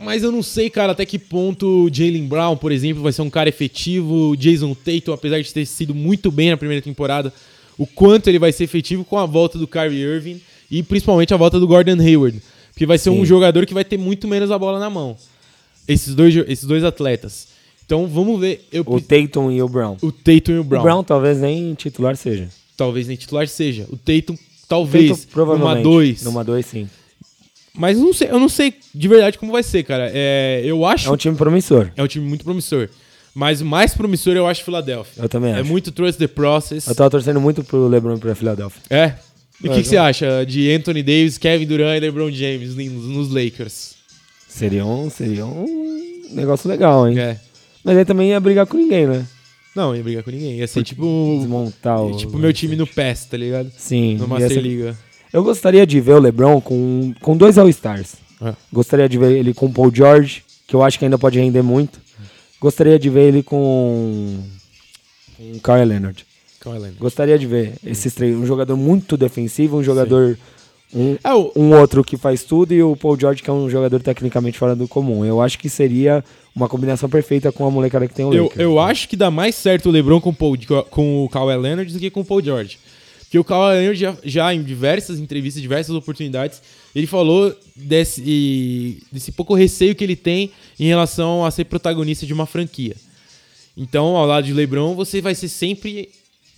mas 0.00 0.24
eu 0.24 0.32
não 0.32 0.42
sei, 0.42 0.68
cara, 0.70 0.90
até 0.90 1.06
que 1.06 1.20
ponto 1.20 1.84
o 1.84 1.90
Jalen 1.94 2.26
Brown, 2.26 2.56
por 2.56 2.72
exemplo, 2.72 3.04
vai 3.04 3.12
ser 3.12 3.22
um 3.22 3.30
cara 3.30 3.48
efetivo. 3.48 4.30
O 4.30 4.36
Jason 4.36 4.74
Tatum, 4.74 5.12
apesar 5.12 5.40
de 5.40 5.52
ter 5.54 5.64
sido 5.66 5.94
muito 5.94 6.32
bem 6.32 6.50
na 6.50 6.56
primeira 6.56 6.82
temporada, 6.82 7.32
o 7.78 7.86
quanto 7.86 8.28
ele 8.28 8.38
vai 8.38 8.52
ser 8.52 8.64
efetivo 8.64 9.04
com 9.04 9.18
a 9.18 9.26
volta 9.26 9.58
do 9.58 9.66
Kyrie 9.68 10.00
Irving 10.02 10.40
e 10.70 10.82
principalmente 10.82 11.32
a 11.34 11.36
volta 11.36 11.58
do 11.60 11.66
Gordon 11.66 12.00
Hayward. 12.00 12.40
Porque 12.72 12.86
vai 12.86 12.98
ser 12.98 13.10
um 13.10 13.20
Sim. 13.20 13.26
jogador 13.26 13.64
que 13.66 13.74
vai 13.74 13.84
ter 13.84 13.96
muito 13.98 14.26
menos 14.28 14.50
a 14.50 14.58
bola 14.58 14.78
na 14.78 14.90
mão. 14.90 15.16
Esses 15.88 16.14
dois, 16.14 16.34
esses 16.48 16.64
dois 16.64 16.84
atletas. 16.84 17.48
Então 17.84 18.06
vamos 18.06 18.40
ver. 18.40 18.66
Eu, 18.72 18.82
O 18.86 19.00
Tatum 19.00 19.50
e 19.50 19.62
o 19.62 19.68
Brown. 19.68 19.96
o 20.02 20.10
Tatum 20.10 20.52
e 20.52 20.58
o 20.58 20.64
Brown. 20.64 20.80
O 20.80 20.84
Brown 20.84 21.04
talvez 21.04 21.38
nem 21.40 21.72
titular 21.74 22.16
seja. 22.16 22.48
Talvez 22.76 23.06
nem 23.06 23.16
titular 23.16 23.46
seja. 23.48 23.86
O 23.90 23.96
Tatum, 23.96 24.36
talvez, 24.68 25.10
Tatum, 25.20 25.32
provavelmente. 25.32 25.74
numa 25.76 25.82
2. 25.82 26.22
Numa 26.24 26.44
2, 26.44 26.66
sim. 26.66 26.88
Mas 27.72 27.96
eu 27.98 28.04
não 28.04 28.12
sei, 28.12 28.28
eu 28.30 28.40
não 28.40 28.48
sei 28.48 28.74
de 28.94 29.06
verdade 29.08 29.38
como 29.38 29.52
vai 29.52 29.62
ser, 29.62 29.82
cara. 29.84 30.10
É, 30.12 30.62
eu 30.64 30.84
acho 30.84 31.08
É 31.08 31.12
um 31.12 31.16
time 31.16 31.36
promissor. 31.36 31.90
É 31.96 32.02
um 32.02 32.06
time 32.06 32.26
muito 32.26 32.42
promissor. 32.44 32.88
Mas 33.38 33.60
o 33.60 33.66
mais 33.66 33.92
promissor 33.94 34.34
eu 34.34 34.46
acho 34.46 34.64
Philadelphia. 34.64 35.22
Eu 35.22 35.28
também 35.28 35.52
É 35.52 35.60
acho. 35.60 35.68
muito 35.70 35.92
trust 35.92 36.18
the 36.18 36.26
process. 36.26 36.86
Eu 36.86 36.94
tava 36.94 37.10
torcendo 37.10 37.38
muito 37.38 37.62
pro 37.62 37.86
LeBron 37.86 38.16
pra 38.16 38.34
Philadelphia. 38.34 38.80
É. 38.88 39.12
E 39.62 39.68
o 39.68 39.72
É, 39.72 39.74
que, 39.76 39.82
que 39.82 39.88
você 39.88 39.98
acha 39.98 40.44
de 40.46 40.72
Anthony 40.72 41.02
Davis, 41.02 41.36
Kevin 41.36 41.66
Durant 41.66 41.96
e 41.98 42.00
LeBron 42.00 42.30
James 42.30 42.74
nos, 42.74 43.30
Lakers? 43.30 43.94
Seria 44.48 44.86
um, 44.86 45.10
seria 45.10 45.44
um 45.44 46.28
negócio 46.30 46.66
legal, 46.68 47.06
hein? 47.06 47.18
É. 47.18 47.38
Mas 47.84 47.98
aí 47.98 48.04
também 48.06 48.30
ia 48.30 48.40
brigar 48.40 48.66
com 48.66 48.78
ninguém, 48.78 49.06
né? 49.06 49.26
Não, 49.74 49.94
ia 49.94 50.02
brigar 50.02 50.22
com 50.24 50.30
ninguém. 50.30 50.56
Ia 50.56 50.66
ser 50.66 50.82
tipo. 50.82 51.36
Desmontar 51.38 52.02
o. 52.02 52.16
Tipo 52.16 52.38
meu 52.38 52.52
time 52.54 52.74
no 52.74 52.86
PES, 52.86 53.26
tá 53.26 53.36
ligado? 53.36 53.70
Sim. 53.76 54.16
No 54.16 54.26
Master 54.26 54.48
ser- 54.50 54.60
Liga. 54.62 54.96
Eu 55.30 55.44
gostaria 55.44 55.86
de 55.86 56.00
ver 56.00 56.14
o 56.14 56.18
LeBron 56.18 56.58
com, 56.62 57.12
com 57.20 57.36
dois 57.36 57.58
All-Stars. 57.58 58.14
É. 58.40 58.54
Gostaria 58.72 59.06
de 59.06 59.18
ver 59.18 59.32
ele 59.36 59.52
com 59.52 59.66
o 59.66 59.72
Paul 59.72 59.92
George, 59.94 60.42
que 60.66 60.74
eu 60.74 60.82
acho 60.82 60.98
que 60.98 61.04
ainda 61.04 61.18
pode 61.18 61.38
render 61.38 61.60
muito. 61.62 61.98
Gostaria 62.60 62.98
de 62.98 63.08
ver 63.10 63.28
ele 63.28 63.42
com. 63.42 64.38
com 65.36 65.52
o 65.52 65.60
Kawhi 65.60 65.84
Leonard. 65.84 66.24
Kawhi 66.60 66.74
Leonard. 66.78 66.98
Gostaria 66.98 67.38
de 67.38 67.46
ver 67.46 67.74
esses 67.84 68.12
três. 68.14 68.34
Um 68.36 68.46
jogador 68.46 68.76
muito 68.76 69.16
defensivo, 69.16 69.76
um 69.78 69.82
jogador 69.84 70.38
Um, 70.94 71.16
É, 71.24 71.34
o- 71.34 71.50
um 71.56 71.74
outro 71.74 72.04
que 72.04 72.16
faz 72.16 72.44
tudo 72.44 72.72
e 72.72 72.80
o 72.80 72.94
Paul 72.94 73.18
George 73.18 73.42
que 73.42 73.50
é 73.50 73.52
um 73.52 73.68
jogador 73.68 74.00
tecnicamente 74.00 74.56
fora 74.56 74.74
do 74.76 74.86
comum. 74.86 75.24
Eu 75.24 75.42
acho 75.42 75.58
que 75.58 75.68
seria 75.68 76.24
uma 76.54 76.68
combinação 76.68 77.08
perfeita 77.08 77.50
com 77.50 77.66
a 77.66 77.70
molecada 77.70 78.06
que 78.06 78.14
tem 78.14 78.24
o 78.24 78.32
Eu, 78.32 78.44
Lakers. 78.44 78.60
eu 78.62 78.78
acho 78.78 79.08
que 79.08 79.16
dá 79.16 79.28
mais 79.28 79.56
certo 79.56 79.88
o 79.88 79.92
LeBron 79.92 80.20
com 80.20 80.30
o, 80.30 80.32
Paul, 80.32 80.56
com 80.88 81.24
o 81.24 81.28
Kawhi 81.28 81.56
Leonard 81.56 81.92
do 81.92 81.98
que 81.98 82.08
com 82.08 82.20
o 82.20 82.24
Paul 82.24 82.40
George. 82.40 82.78
Porque 83.22 83.36
o 83.36 83.42
Kawhi 83.44 83.74
Leonard 83.78 83.98
já, 83.98 84.16
já 84.24 84.54
em 84.54 84.62
diversas 84.62 85.18
entrevistas, 85.18 85.60
diversas 85.60 85.94
oportunidades, 85.94 86.62
ele 86.96 87.06
falou 87.06 87.54
desse, 87.76 89.02
desse 89.12 89.30
pouco 89.30 89.52
receio 89.52 89.94
que 89.94 90.02
ele 90.02 90.16
tem 90.16 90.50
em 90.80 90.86
relação 90.86 91.44
a 91.44 91.50
ser 91.50 91.66
protagonista 91.66 92.24
de 92.24 92.32
uma 92.32 92.46
franquia. 92.46 92.96
Então, 93.76 94.16
ao 94.16 94.24
lado 94.24 94.46
de 94.46 94.54
LeBron, 94.54 94.94
você 94.94 95.20
vai 95.20 95.34
ser 95.34 95.48
sempre 95.48 96.08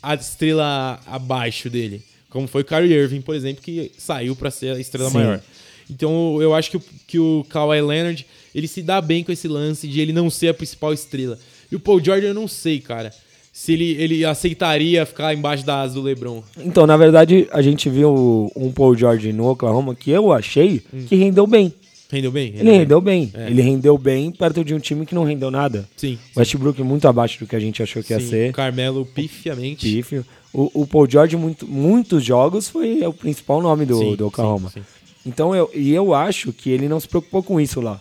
a 0.01 0.15
estrela 0.15 1.01
abaixo 1.07 1.69
dele. 1.69 2.01
Como 2.31 2.47
foi 2.47 2.63
o 2.63 2.65
Kyrie 2.65 2.93
Irving, 2.93 3.21
por 3.21 3.35
exemplo, 3.35 3.61
que 3.61 3.91
saiu 3.99 4.37
para 4.37 4.49
ser 4.53 4.77
a 4.77 4.79
estrela 4.79 5.11
Sim. 5.11 5.17
maior. 5.17 5.43
Então, 5.91 6.41
eu 6.41 6.55
acho 6.55 6.71
que 6.71 6.77
o, 6.77 6.83
que 7.09 7.19
o 7.19 7.45
Kawhi 7.49 7.81
Leonard, 7.81 8.25
ele 8.55 8.69
se 8.69 8.81
dá 8.81 9.01
bem 9.01 9.25
com 9.25 9.33
esse 9.33 9.49
lance 9.49 9.89
de 9.89 10.01
ele 10.01 10.13
não 10.13 10.31
ser 10.31 10.51
a 10.51 10.55
principal 10.55 10.93
estrela. 10.93 11.37
E 11.69 11.75
o 11.75 11.81
Paul 11.81 12.01
George, 12.01 12.25
eu 12.25 12.35
não 12.35 12.47
sei, 12.47 12.79
cara, 12.79 13.13
se 13.59 13.73
ele, 13.73 13.97
ele 13.99 14.25
aceitaria 14.25 15.05
ficar 15.05 15.35
embaixo 15.35 15.67
da 15.67 15.81
asa 15.81 15.95
do 15.95 16.01
LeBron. 16.01 16.45
Então, 16.59 16.87
na 16.87 16.97
verdade, 16.97 17.49
a 17.51 17.61
gente 17.61 17.91
viu 17.91 18.53
um 18.55 18.71
Paul 18.71 18.97
George 18.97 19.33
no 19.33 19.49
Oklahoma 19.49 19.97
que 19.97 20.13
eu 20.13 20.33
achei 20.33 20.81
que 21.09 21.17
rendeu 21.17 21.45
bem. 21.45 21.75
Rendeu 22.09 22.31
bem? 22.31 22.53
Ele 22.55 22.71
rendeu 22.71 23.01
bem. 23.01 23.33
É. 23.35 23.51
Ele 23.51 23.61
rendeu 23.61 23.99
bem 23.99 24.31
perto 24.31 24.65
de 24.65 24.73
um 24.75 24.79
time 24.79 25.05
que 25.05 25.13
não 25.13 25.25
rendeu 25.25 25.51
nada. 25.51 25.89
Sim. 25.97 26.17
O 26.37 26.39
Westbrook 26.39 26.81
muito 26.85 27.09
abaixo 27.09 27.41
do 27.41 27.49
que 27.49 27.57
a 27.57 27.59
gente 27.59 27.83
achou 27.83 28.01
que 28.01 28.13
ia 28.13 28.21
sim. 28.21 28.29
ser. 28.29 28.53
Carmelo 28.53 29.05
pifiamente. 29.05 29.91
Pífio. 29.91 30.25
O, 30.53 30.83
o 30.83 30.87
Paul 30.87 31.11
George, 31.11 31.37
muito, 31.37 31.67
muitos 31.67 32.25
jogos, 32.25 32.69
foi 32.69 33.05
o 33.05 33.13
principal 33.13 33.61
nome 33.61 33.85
do, 33.85 33.99
Sim, 33.99 34.15
do 34.15 34.29
Oklahoma. 34.29 34.71
sim. 34.71 34.83
Então, 35.27 35.53
eu, 35.53 35.69
e 35.75 35.93
eu 35.93 36.15
acho 36.15 36.53
que 36.53 36.71
ele 36.71 36.89
não 36.89 37.01
se 37.01 37.09
preocupou 37.09 37.43
com 37.43 37.61
isso 37.61 37.81
lá. 37.81 38.01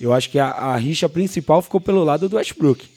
Eu 0.00 0.14
acho 0.14 0.30
que 0.30 0.38
a, 0.38 0.48
a 0.48 0.76
rixa 0.78 1.10
principal 1.10 1.60
ficou 1.60 1.78
pelo 1.78 2.02
lado 2.04 2.26
do 2.26 2.36
Westbrook. 2.36 2.96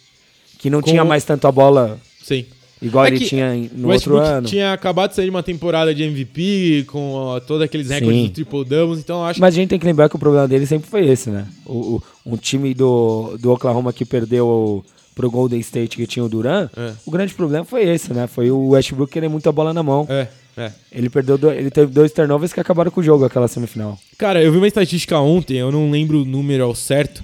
Que 0.62 0.70
não 0.70 0.82
Com- 0.82 0.90
tinha 0.92 1.04
mais 1.04 1.24
tanto 1.26 1.48
a 1.48 1.52
bola 1.52 1.98
Sim. 2.24 2.46
igual 2.82 3.06
É 3.06 3.08
ele 3.10 3.20
tinha 3.26 3.54
no 3.74 3.92
outro 3.92 4.18
ano. 4.18 4.48
tinha 4.48 4.72
acabado 4.74 5.10
de 5.10 5.16
sair 5.16 5.26
de 5.26 5.32
uma 5.32 5.42
temporada 5.44 5.94
de 5.94 6.04
MVP, 6.04 6.86
com 6.88 7.14
ó, 7.14 7.40
todos 7.40 7.64
aqueles 7.64 7.90
recordes 7.90 8.16
Sim. 8.22 8.28
de 8.28 8.30
triple-doubles, 8.32 9.00
então 9.00 9.18
eu 9.20 9.26
acho 9.26 9.40
Mas 9.42 9.54
a 9.54 9.58
gente 9.58 9.70
tem 9.70 9.80
que 9.80 9.86
lembrar 9.86 10.08
que 10.08 10.16
o 10.16 10.20
problema 10.20 10.48
dele 10.48 10.66
sempre 10.68 10.90
foi 10.90 11.08
esse, 11.08 11.30
né? 11.30 11.48
O, 11.66 11.96
o- 11.96 12.04
um 12.26 12.38
time 12.38 12.74
do, 12.74 13.36
do 13.40 13.52
Oklahoma 13.52 13.92
que 13.92 14.06
perdeu 14.06 14.86
pro 15.16 15.30
Golden 15.30 15.60
State 15.60 15.98
que 15.98 16.08
tinha 16.08 16.24
o 16.24 16.30
Duran, 16.30 16.70
É. 16.78 16.94
o 17.06 17.12
grande 17.12 17.34
problema 17.34 17.66
foi 17.66 17.84
esse, 17.90 18.14
né? 18.14 18.28
Foi 18.28 18.50
o 18.52 18.70
Westbrook 18.70 19.12
querer 19.12 19.28
muita 19.30 19.52
bola 19.52 19.74
na 19.74 19.82
mão. 19.84 20.06
É, 20.10 20.28
é. 20.56 20.72
Ele 20.92 21.10
perdeu, 21.10 21.38
do- 21.38 21.52
ele 21.52 21.70
teve 21.72 21.92
dois 21.92 22.12
turnovers 22.12 22.54
que 22.54 22.60
acabaram 22.60 22.90
com 22.92 23.02
o 23.02 23.04
jogo 23.04 23.26
aquela 23.26 23.48
semifinal. 23.48 23.98
Cara, 24.18 24.42
eu 24.44 24.52
vi 24.52 24.58
uma 24.60 24.68
estatística 24.68 25.20
ontem, 25.20 25.58
eu 25.58 25.72
não 25.72 25.90
lembro 25.92 26.22
o 26.22 26.26
número 26.26 26.64
ao 26.64 26.74
certo, 26.76 27.22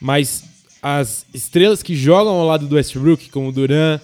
mas 0.00 0.44
as 0.94 1.26
estrelas 1.34 1.82
que 1.82 1.96
jogam 1.96 2.32
ao 2.34 2.46
lado 2.46 2.66
do 2.66 2.76
Westbrook, 2.76 3.28
como 3.30 3.48
o 3.48 3.52
Duran, 3.52 3.98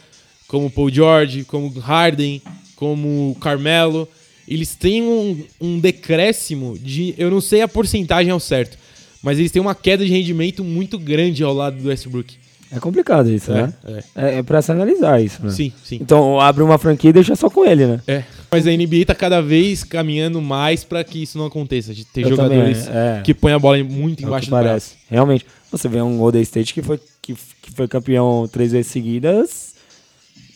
como 0.49 0.67
o 0.67 0.71
Paul 0.71 0.91
George, 0.91 1.45
como 1.45 1.69
o 1.69 1.79
Harden, 1.79 2.43
como 2.75 3.31
o 3.31 3.37
Carmelo, 3.41 4.09
eles 4.49 4.75
têm 4.75 5.03
um, 5.03 5.45
um 5.61 5.79
decréscimo 5.79 6.77
de. 6.79 7.15
Eu 7.17 7.31
não 7.31 7.41
sei 7.41 7.63
a 7.63 7.69
porcentagem 7.69 8.33
ao 8.33 8.41
certo, 8.41 8.77
mas 9.23 9.39
eles 9.39 9.53
têm 9.53 9.63
uma 9.63 9.75
queda 9.77 10.05
de 10.05 10.11
rendimento 10.11 10.65
muito 10.65 10.99
grande 10.99 11.45
ao 11.45 11.55
lado 11.55 11.77
do 11.81 11.89
Westbrook. 11.89 12.35
É 12.75 12.81
complicado 12.81 13.31
isso, 13.31 13.53
É, 13.53 13.55
né? 13.63 13.75
é. 13.85 14.03
É, 14.17 14.39
é 14.39 14.43
pra 14.43 14.61
se 14.63 14.73
analisar 14.73 15.23
isso, 15.23 15.45
né? 15.45 15.51
Sim, 15.53 15.71
sim. 15.85 15.99
Então 16.01 16.41
abre 16.41 16.63
uma 16.65 16.79
franquia 16.79 17.11
e 17.11 17.13
deixa 17.13 17.37
só 17.37 17.51
com 17.51 17.65
ele, 17.67 17.87
né? 17.87 18.01
É. 18.09 18.25
Mas 18.51 18.67
a 18.67 18.71
NBA 18.71 19.05
tá 19.07 19.15
cada 19.15 19.41
vez 19.43 19.85
caminhando 19.85 20.41
mais 20.41 20.83
pra 20.83 21.05
que 21.05 21.23
isso 21.23 21.37
não 21.39 21.45
aconteça. 21.47 21.93
De 21.95 22.05
ter 22.07 22.23
Eu 22.23 22.31
jogadores 22.31 22.87
também, 22.87 22.99
é. 23.19 23.21
que 23.23 23.35
põem 23.35 23.53
a 23.53 23.59
bola 23.59 23.77
muito 23.85 24.23
É 24.25 24.27
embaixo 24.27 24.47
do 24.47 24.51
braço. 24.51 24.67
parece. 24.69 24.95
Realmente. 25.09 25.45
Você 25.73 25.89
vê 25.89 26.01
um 26.03 26.19
Golden 26.19 26.43
State 26.43 26.73
que 26.75 26.83
foi, 26.83 27.01
que, 27.21 27.35
que 27.63 27.71
foi 27.75 27.89
campeão 27.89 28.47
três 28.51 28.73
vezes 28.73 28.93
seguidas 28.93 29.75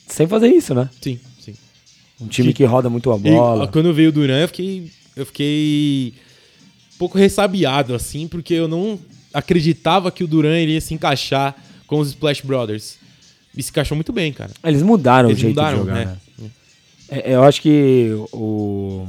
sem 0.07 0.27
fazer 0.29 0.49
isso, 0.49 0.75
né? 0.75 0.89
Sim, 1.03 1.19
sim. 1.41 1.55
Um 2.21 2.29
time 2.29 2.49
Que- 2.49 2.59
que 2.59 2.65
roda 2.65 2.89
muito 2.91 3.11
a 3.11 3.17
E, 3.17 3.21
bola. 3.21 3.65
ó, 3.65 3.67
quando 3.67 3.93
veio 3.95 4.11
o 4.11 4.13
Duran, 4.13 4.39
eu 4.43 4.49
fiquei, 4.49 4.91
eu 5.17 5.27
fiquei 5.27 6.13
um 6.95 6.99
pouco 6.99 7.19
ressabiado, 7.19 7.95
assim, 7.95 8.29
porque 8.29 8.55
eu 8.55 8.69
não 8.69 8.99
acreditava 9.35 10.11
que 10.13 10.23
o 10.23 10.27
Duran 10.29 10.59
iria 10.61 10.81
se 10.81 10.95
encaixar 10.95 11.57
com 11.87 11.99
os 11.99 12.09
Splash 12.09 12.43
Brothers. 12.43 12.97
E 13.57 13.63
se 13.63 13.71
encaixou 13.71 13.95
muito 13.97 14.13
bem, 14.13 14.33
cara. 14.33 14.53
Eles 14.63 14.83
mudaram 14.83 15.29
Eles 15.31 15.39
o 15.39 15.41
jeito 15.41 15.57
mudaram, 15.57 15.79
de 15.79 15.85
jogar, 15.85 15.95
né? 16.07 16.17
né? 16.39 16.51
É, 17.09 17.35
eu 17.35 17.43
acho 17.43 17.63
que 17.63 18.11
o, 18.33 19.07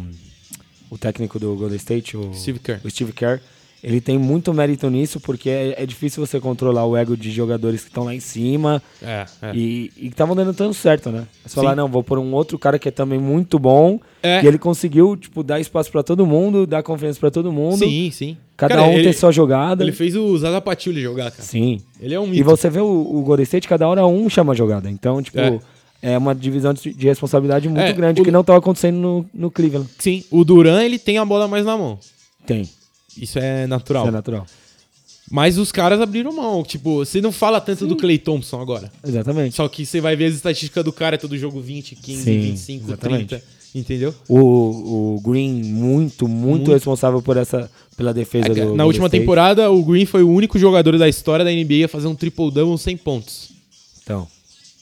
o 0.89 0.97
técnico 0.97 1.37
do 1.37 1.53
Golden 1.55 1.75
State, 1.77 2.15
o 2.15 2.33
Steve 2.33 2.59
Kerr. 2.59 2.79
o 2.83 2.89
Steve 2.89 3.11
Kerr, 3.11 3.41
ele 3.83 4.01
tem 4.01 4.17
muito 4.17 4.53
mérito 4.53 4.89
nisso, 4.89 5.19
porque 5.19 5.49
é, 5.49 5.75
é 5.81 5.85
difícil 5.85 6.25
você 6.25 6.39
controlar 6.39 6.85
o 6.85 6.97
ego 6.97 7.15
de 7.15 7.29
jogadores 7.31 7.81
que 7.81 7.87
estão 7.89 8.03
lá 8.05 8.13
em 8.15 8.19
cima 8.19 8.81
É, 9.01 9.25
é. 9.41 9.51
e 9.55 9.91
e 9.95 10.01
que 10.01 10.07
estavam 10.07 10.35
dando 10.35 10.53
tanto 10.53 10.73
certo, 10.73 11.09
né? 11.11 11.25
Você 11.45 11.55
falar, 11.55 11.75
não, 11.75 11.87
vou 11.87 12.03
por 12.03 12.17
um 12.19 12.33
outro 12.33 12.57
cara 12.57 12.77
que 12.79 12.87
é 12.89 12.91
também 12.91 13.19
muito 13.19 13.57
bom, 13.59 13.99
É. 14.23 14.43
e 14.43 14.47
ele 14.47 14.57
conseguiu, 14.57 15.15
tipo, 15.15 15.43
dar 15.43 15.59
espaço 15.59 15.91
pra 15.91 16.01
todo 16.03 16.25
mundo, 16.25 16.65
dar 16.65 16.81
confiança 16.83 17.19
pra 17.19 17.29
todo 17.31 17.51
mundo, 17.51 17.77
Sim, 17.77 18.09
sim. 18.11 18.37
cada 18.57 18.75
Cara, 18.75 18.87
um 18.87 18.93
ele, 18.93 19.03
tem 19.03 19.13
sua 19.13 19.31
jogada. 19.31 19.83
Ele 19.83 19.91
fez 19.91 20.15
o 20.15 20.37
Zaza 20.37 20.59
Pachulia 20.61 21.03
jogar, 21.03 21.31
cara. 21.31 21.43
Sim. 21.43 21.79
Ele 21.99 22.13
é 22.13 22.19
um 22.19 22.25
E 22.27 22.31
mito. 22.31 22.43
você 22.45 22.69
vê 22.69 22.79
o, 22.79 22.85
o 22.85 23.21
Golden 23.21 23.43
State, 23.43 23.67
cada 23.67 23.87
hora 23.87 24.05
um 24.05 24.29
chama 24.29 24.53
a 24.53 24.55
jogada. 24.55 24.89
Então, 24.89 25.21
tipo, 25.21 25.37
É. 25.39 25.59
é, 26.01 26.17
uma 26.17 26.33
divisão 26.35 26.73
de, 26.73 26.93
de 26.93 27.05
responsabilidade 27.07 27.67
muito 27.69 27.81
É, 27.81 27.93
grande 27.93 28.21
o- 28.21 28.25
que 28.25 28.31
não 28.31 28.41
estava 28.41 28.59
acontecendo 28.59 28.97
no, 28.97 29.25
no 29.33 29.51
Cleveland. 29.51 29.89
Sim, 29.99 30.23
o 30.31 30.43
Duran, 30.43 30.81
ele 30.83 30.97
tem 30.99 31.17
a 31.19 31.25
bola 31.25 31.47
mais 31.47 31.63
na 31.65 31.77
mão. 31.77 31.99
Tem. 32.45 32.67
Isso 33.21 33.39
é 33.39 33.65
natural. 33.67 34.03
Isso 34.03 34.09
é 34.09 34.11
natural. 34.11 34.45
Mas 35.29 35.57
os 35.57 35.71
caras 35.71 35.99
abriram 35.99 36.31
mão. 36.33 36.63
Tipo, 36.63 36.97
você 37.05 37.19
não 37.19 37.31
fala 37.33 37.59
tanto 37.59 37.85
do 37.85 37.95
Clay 37.97 38.17
Thompson 38.17 38.61
agora. 38.61 38.89
Exatamente. 39.05 39.55
Só 39.55 39.67
que 39.67 39.85
você 39.85 39.99
vai 39.99 40.15
ver 40.15 40.25
as 40.25 40.35
estatísticas 40.35 40.83
do 40.85 40.93
cara, 40.93 41.15
é 41.15 41.17
todo 41.17 41.37
jogo 41.37 41.59
20, 41.59 41.95
15, 41.95 42.23
Sim, 42.23 42.39
25, 42.39 42.87
exatamente. 42.87 43.25
30. 43.27 43.43
Entendeu? 43.75 44.15
O, 44.29 45.15
o 45.17 45.21
Green, 45.21 45.61
muito, 45.63 46.27
muito, 46.27 46.57
Muito. 46.59 46.71
responsável 46.71 47.21
por 47.21 47.35
essa, 47.35 47.69
pela 47.97 48.13
defesa 48.13 48.47
É, 48.47 48.49
do 48.51 48.55
na 48.55 48.65
Golden 48.65 48.85
última 48.85 49.07
State. 49.07 49.19
temporada, 49.21 49.69
o 49.69 49.83
Green 49.83 50.05
foi 50.05 50.23
o 50.23 50.29
único 50.31 50.57
jogador 50.57 50.97
da 50.97 51.07
história 51.09 51.43
da 51.43 51.51
NBA 51.51 51.85
a 51.85 51.87
fazer 51.89 52.07
um 52.07 52.15
triple-double 52.15 52.77
sem 52.77 52.95
pontos. 52.95 53.49
Então, 54.01 54.25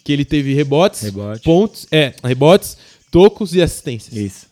Que 0.03 0.13
ele 0.13 0.23
teve 0.23 0.53
rebotes, 0.53 1.01
Rebote. 1.01 1.41
pontos, 1.41 1.87
é, 1.91 2.13
rebotes, 2.23 2.77
tocos 3.09 3.55
e 3.55 3.61
assistências. 3.63 4.15
isso. 4.15 4.45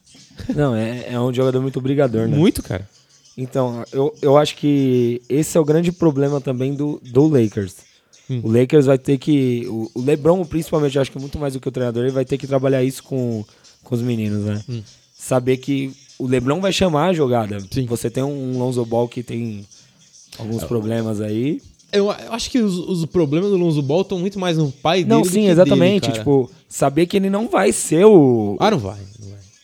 Não, 0.55 0.75
é, 0.75 1.09
é 1.13 1.19
um 1.19 1.31
jogador 1.31 1.61
muito 1.61 1.79
brigador, 1.79 2.27
né? 2.27 2.35
Muito, 2.35 2.63
cara. 2.63 2.89
Então, 3.37 3.83
eu, 3.91 4.13
eu 4.21 4.37
acho 4.37 4.55
que 4.55 5.21
esse 5.27 5.57
é 5.57 5.59
o 5.59 5.65
grande 5.65 5.91
problema 5.91 6.39
também 6.39 6.73
do, 6.73 7.01
do 7.03 7.27
Lakers. 7.27 7.75
Hum. 8.29 8.41
O 8.43 8.51
Lakers 8.51 8.85
vai 8.85 8.97
ter 8.97 9.17
que. 9.17 9.65
O, 9.67 9.89
o 9.95 10.01
LeBron, 10.01 10.43
principalmente, 10.45 10.95
eu 10.95 11.01
acho 11.01 11.11
que 11.11 11.19
muito 11.19 11.39
mais 11.39 11.53
do 11.53 11.59
que 11.59 11.67
o 11.67 11.71
treinador, 11.71 12.03
ele 12.03 12.13
vai 12.13 12.25
ter 12.25 12.37
que 12.37 12.47
trabalhar 12.47 12.83
isso 12.83 13.03
com, 13.03 13.43
com 13.83 13.95
os 13.95 14.01
meninos, 14.01 14.45
né? 14.45 14.63
Hum. 14.69 14.81
Saber 15.15 15.57
que 15.57 15.91
o 16.17 16.27
LeBron 16.27 16.61
vai 16.61 16.71
chamar 16.71 17.07
a 17.07 17.13
jogada. 17.13 17.59
Sim. 17.71 17.85
Você 17.85 18.09
tem 18.09 18.23
um 18.23 18.57
Lonzo 18.57 18.85
Ball 18.85 19.07
que 19.07 19.23
tem 19.23 19.65
alguns 20.37 20.63
problemas 20.63 21.19
aí. 21.19 21.61
Eu, 21.91 22.05
eu 22.05 22.33
acho 22.33 22.49
que 22.49 22.59
os, 22.59 22.77
os 22.77 23.05
problemas 23.05 23.51
do 23.51 23.57
Lonzo 23.57 23.81
Ball 23.81 24.01
estão 24.01 24.17
muito 24.19 24.39
mais 24.39 24.57
no 24.57 24.71
pai 24.71 25.03
dele 25.03 25.09
Não, 25.09 25.23
sim, 25.23 25.47
exatamente. 25.47 26.07
dele, 26.07 26.17
tipo, 26.17 26.49
saber 26.67 27.05
que 27.05 27.17
ele 27.17 27.29
não 27.29 27.47
vai 27.47 27.71
ser 27.71 28.05
o. 28.05 28.57
Ah, 28.59 28.71
não 28.71 28.79
vai. 28.79 28.99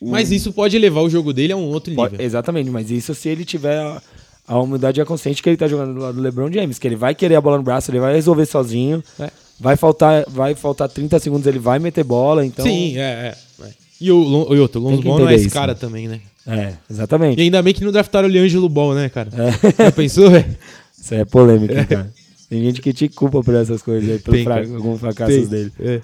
Mas 0.02 0.32
isso 0.32 0.54
pode 0.54 0.78
levar 0.80 1.02
o 1.02 1.10
jogo 1.10 1.34
dele 1.34 1.54
a 1.54 1.58
um 1.58 1.66
outro 1.70 1.94
Pode- 1.94 2.14
nível. 2.14 2.26
exatamente, 2.26 2.70
mas 2.70 2.90
isso 2.90 3.14
se 3.14 3.28
ele 3.30 3.44
tiver 3.44 3.78
a, 3.80 4.02
a 4.48 4.60
humildade 4.60 5.00
e 5.00 5.02
a 5.02 5.06
consciência 5.06 5.44
que 5.44 5.50
ele 5.50 5.58
tá 5.58 5.68
jogando 5.68 5.94
do 5.94 6.00
lado 6.02 6.16
do 6.16 6.22
LeBron 6.22 6.52
James, 6.52 6.80
que 6.80 6.88
ele 6.88 6.96
vai 6.96 7.14
querer 7.14 7.36
a 7.36 7.42
bola 7.42 7.58
no 7.58 7.64
braço, 7.64 7.92
ele 7.92 8.00
vai 8.00 8.14
resolver 8.16 8.46
sozinho. 8.46 9.04
É. 9.20 9.30
Vai 9.60 9.76
faltar, 9.76 10.24
vai 10.30 10.56
faltar 10.56 10.88
30 10.88 11.20
segundos, 11.20 11.46
ele 11.46 11.60
vai 11.60 11.80
meter 11.80 12.04
bola, 12.06 12.46
então. 12.46 12.64
Sim, 12.66 12.98
é, 12.98 13.02
é. 13.02 13.36
é. 13.66 13.70
E 14.00 14.10
o, 14.10 14.56
e 14.56 14.60
outro, 14.60 14.80
o 14.80 14.84
Lonzo 14.86 15.02
Ball 15.02 15.20
não 15.20 15.28
é 15.30 15.36
esse 15.36 15.48
isso, 15.48 15.54
cara 15.54 15.74
né? 15.74 15.78
também, 15.78 16.08
né? 16.08 16.22
É, 16.48 16.74
E 16.90 16.94
exatamente. 16.94 17.42
ainda 17.42 17.62
bem 17.62 17.74
que 17.74 17.84
não 17.84 17.92
draftaram 17.92 18.30
o 18.30 18.32
Liangelo 18.32 18.70
Ball, 18.70 18.96
né, 18.96 19.10
cara? 19.10 19.30
É. 19.34 19.84
Já 19.84 19.92
pensou, 19.92 20.32
velho? 20.32 20.46
Isso 20.98 21.14
é 21.14 21.26
polêmico, 21.26 21.74
cara. 21.88 22.10
Tem 22.50 22.64
gente 22.64 22.82
que 22.82 22.94
te 22.94 23.10
culpa 23.10 23.44
por 23.44 23.54
essas 23.54 23.82
coisas 23.82 24.10
aí, 24.10 24.20
pelo 24.20 24.42
fra 24.44 24.60
alguns 24.60 25.00
fracassos 25.02 25.36
Tem. 25.36 25.46
dele. 25.48 25.72
É. 25.80 26.02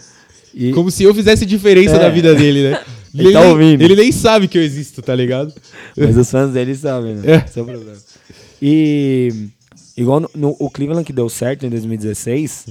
E, 0.54 0.72
Como 0.74 0.92
se 0.92 1.04
eu 1.04 1.14
fizesse 1.16 1.46
diferença 1.46 1.96
É. 1.96 2.00
na 2.00 2.10
vida 2.10 2.36
dele, 2.36 2.70
né? 2.72 2.82
E 3.16 3.22
Ele 3.22 3.32
tá 3.34 3.40
nem- 3.42 3.50
ouvindo. 3.52 3.82
Ele 3.82 3.96
nem 3.96 4.12
sabe 4.12 4.48
que 4.48 4.58
eu 4.58 4.62
existo, 4.64 5.02
tá 5.02 5.16
ligado? 5.16 5.54
Mas 5.96 6.18
os 6.18 6.30
fãs 6.30 6.52
dele 6.52 6.76
sabem, 6.76 7.16
né? 7.16 7.32
É. 7.34 7.46
Esse 7.50 7.60
é 7.60 7.62
o 7.62 7.66
problema. 7.66 7.98
E 8.62 9.48
igual 9.98 10.20
no, 10.20 10.30
no- 10.36 10.56
o 10.60 10.70
Cleveland 10.70 11.06
que 11.06 11.14
deu 11.14 11.30
certo 11.30 11.66
em 11.66 11.70
2016, 11.70 12.66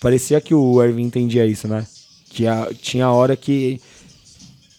parecia 0.00 0.40
que 0.40 0.54
o 0.54 0.82
Irving 0.82 1.02
entendia 1.04 1.44
isso, 1.46 1.68
né? 1.68 1.86
Que 2.30 2.46
a- 2.46 2.68
tinha 2.80 3.06
a 3.06 3.12
hora 3.12 3.36
que. 3.36 3.80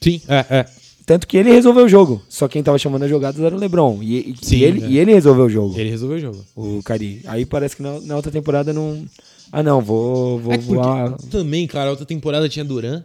Sim, 0.02 0.22
é, 0.28 0.46
é. 0.50 0.66
Tanto 1.06 1.28
que 1.28 1.38
ele 1.38 1.52
resolveu 1.52 1.86
o 1.86 1.90
jogo. 1.90 2.22
Só 2.30 2.48
quem 2.48 2.62
tava 2.62 2.78
chamando 2.78 3.04
as 3.04 3.10
jogadas 3.10 3.42
era 3.42 3.56
o 3.56 3.60
Lebron. 3.60 3.98
E, 4.02 4.32
e- 4.32 4.36
Sim, 4.42 4.58
e 4.58 4.64
ele, 4.64 4.84
é. 4.84 4.88
e 4.90 4.98
ele 5.00 5.14
resolveu 5.14 5.46
o 5.46 5.50
jogo, 5.50 5.78
Ele 5.80 5.90
resolveu 5.90 6.18
o 6.18 6.22
jogo. 6.22 6.46
o 6.56 6.82
Cari. 6.84 7.22
Aí 7.26 7.46
parece 7.46 7.76
que 7.76 7.82
na, 7.82 8.00
na 8.02 8.16
outra 8.16 8.32
temporada 8.32 8.72
não. 8.72 9.04
Ah, 9.52 9.64
não, 9.64 9.82
vou, 9.82 10.38
vou 10.40 10.54
É 10.54 10.58
voar. 10.60 11.14
também, 11.32 11.66
cara, 11.66 11.88
a 11.88 11.92
outra 11.92 12.06
temporada 12.06 12.48
tinha 12.48 12.64
Duran. 12.64 13.04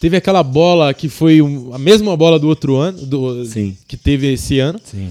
Teve 0.00 0.16
aquela 0.16 0.42
bola 0.42 0.92
que 0.92 1.08
foi 1.08 1.40
um- 1.40 1.72
a 1.74 1.78
mesma 1.78 2.16
bola 2.16 2.38
do 2.38 2.48
outro 2.48 2.76
ano, 2.76 3.06
do, 3.06 3.44
Sim. 3.46 3.76
que 3.88 3.96
teve 3.96 4.32
esse 4.32 4.58
ano. 4.58 4.78
Sim. 4.84 5.10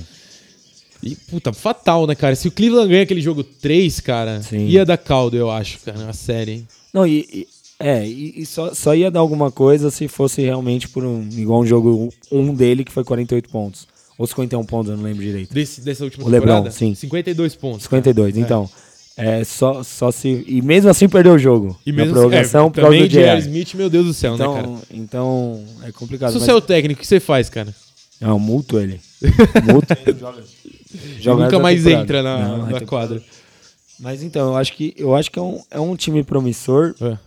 E, 1.01 1.15
puta, 1.15 1.51
fatal, 1.51 2.07
né, 2.07 2.15
cara? 2.15 2.35
Se 2.35 2.47
o 2.47 2.51
Cleveland 2.51 2.89
ganha 2.89 3.03
aquele 3.03 3.21
jogo 3.21 3.43
3, 3.43 3.99
cara, 3.99 4.41
Sim. 4.41 4.67
ia 4.67 4.85
dar 4.85 4.97
caldo, 4.97 5.35
eu 5.35 5.49
acho, 5.51 5.79
cara, 5.79 6.09
a 6.09 6.13
série, 6.13 6.51
hein? 6.51 6.67
Não, 6.93 7.05
e, 7.05 7.27
e- 7.33 7.47
é, 7.79 8.07
e, 8.07 8.35
e 8.37 8.45
só, 8.45 8.73
só 8.73 8.95
ia 8.95 9.11
dar 9.11 9.19
alguma 9.19 9.51
coisa 9.51 9.89
se 9.91 10.07
fosse 10.07 10.41
realmente 10.41 10.87
por 10.87 11.03
um. 11.03 11.27
Igual 11.35 11.61
um 11.61 11.65
jogo 11.65 12.09
um 12.31 12.53
dele 12.53 12.85
que 12.85 12.91
foi 12.91 13.03
48 13.03 13.49
pontos. 13.49 13.87
Ou 14.17 14.25
51 14.27 14.63
pontos, 14.63 14.91
eu 14.91 14.95
não 14.97 15.03
lembro 15.03 15.21
direito. 15.23 15.53
Desse, 15.53 15.81
dessa 15.81 16.03
última 16.05 16.25
O 16.25 16.29
LeBron, 16.29 16.47
temporada? 16.57 16.71
sim. 16.71 16.93
52 16.95 17.55
pontos. 17.55 17.83
52, 17.83 18.37
então. 18.37 18.69
É 18.69 18.92
só, 19.43 19.83
só 19.83 20.09
se. 20.11 20.43
E 20.47 20.61
mesmo 20.61 20.89
assim 20.89 21.07
perdeu 21.07 21.33
o 21.33 21.37
jogo. 21.39 21.79
E 21.85 21.91
na 21.91 21.97
mesmo 21.97 22.13
prorrogação 22.13 22.67
é, 22.67 22.69
por 22.69 22.75
causa 22.81 22.87
também 22.87 23.01
do 23.07 23.11
J.R. 23.11 23.39
Smith, 23.41 23.73
meu 23.75 23.89
Deus 23.89 24.05
do 24.07 24.13
céu, 24.13 24.35
né, 24.37 24.45
cara? 24.45 24.59
Então, 24.61 24.81
então 24.91 25.63
é 25.83 25.91
complicado. 25.91 26.29
Se 26.31 26.35
mas- 26.37 26.45
você 26.45 26.51
é 26.51 26.55
o 26.55 26.61
técnico, 26.61 26.99
o 26.99 27.01
que 27.01 27.07
você 27.07 27.19
faz, 27.19 27.49
cara? 27.49 27.73
Não, 28.19 28.39
multo 28.39 28.79
ele. 28.79 28.99
Multo 29.71 29.87
ele. 30.05 30.17
joga. 30.19 30.43
joga 31.19 31.43
nunca 31.45 31.59
mais 31.59 31.83
temporada. 31.83 32.03
entra 32.03 32.23
na, 32.23 32.47
Não, 32.47 32.65
na 32.69 32.77
é 32.77 32.79
quadra. 32.81 33.21
Mas 33.99 34.23
então, 34.23 34.47
eu 34.49 34.57
acho 34.57 34.73
que, 34.73 34.93
eu 34.97 35.15
acho 35.15 35.29
que 35.31 35.37
é, 35.37 35.41
um, 35.41 35.61
é 35.69 35.79
um 35.79 35.95
time 35.95 36.23
promissor, 36.23 36.95
É. 37.01 37.17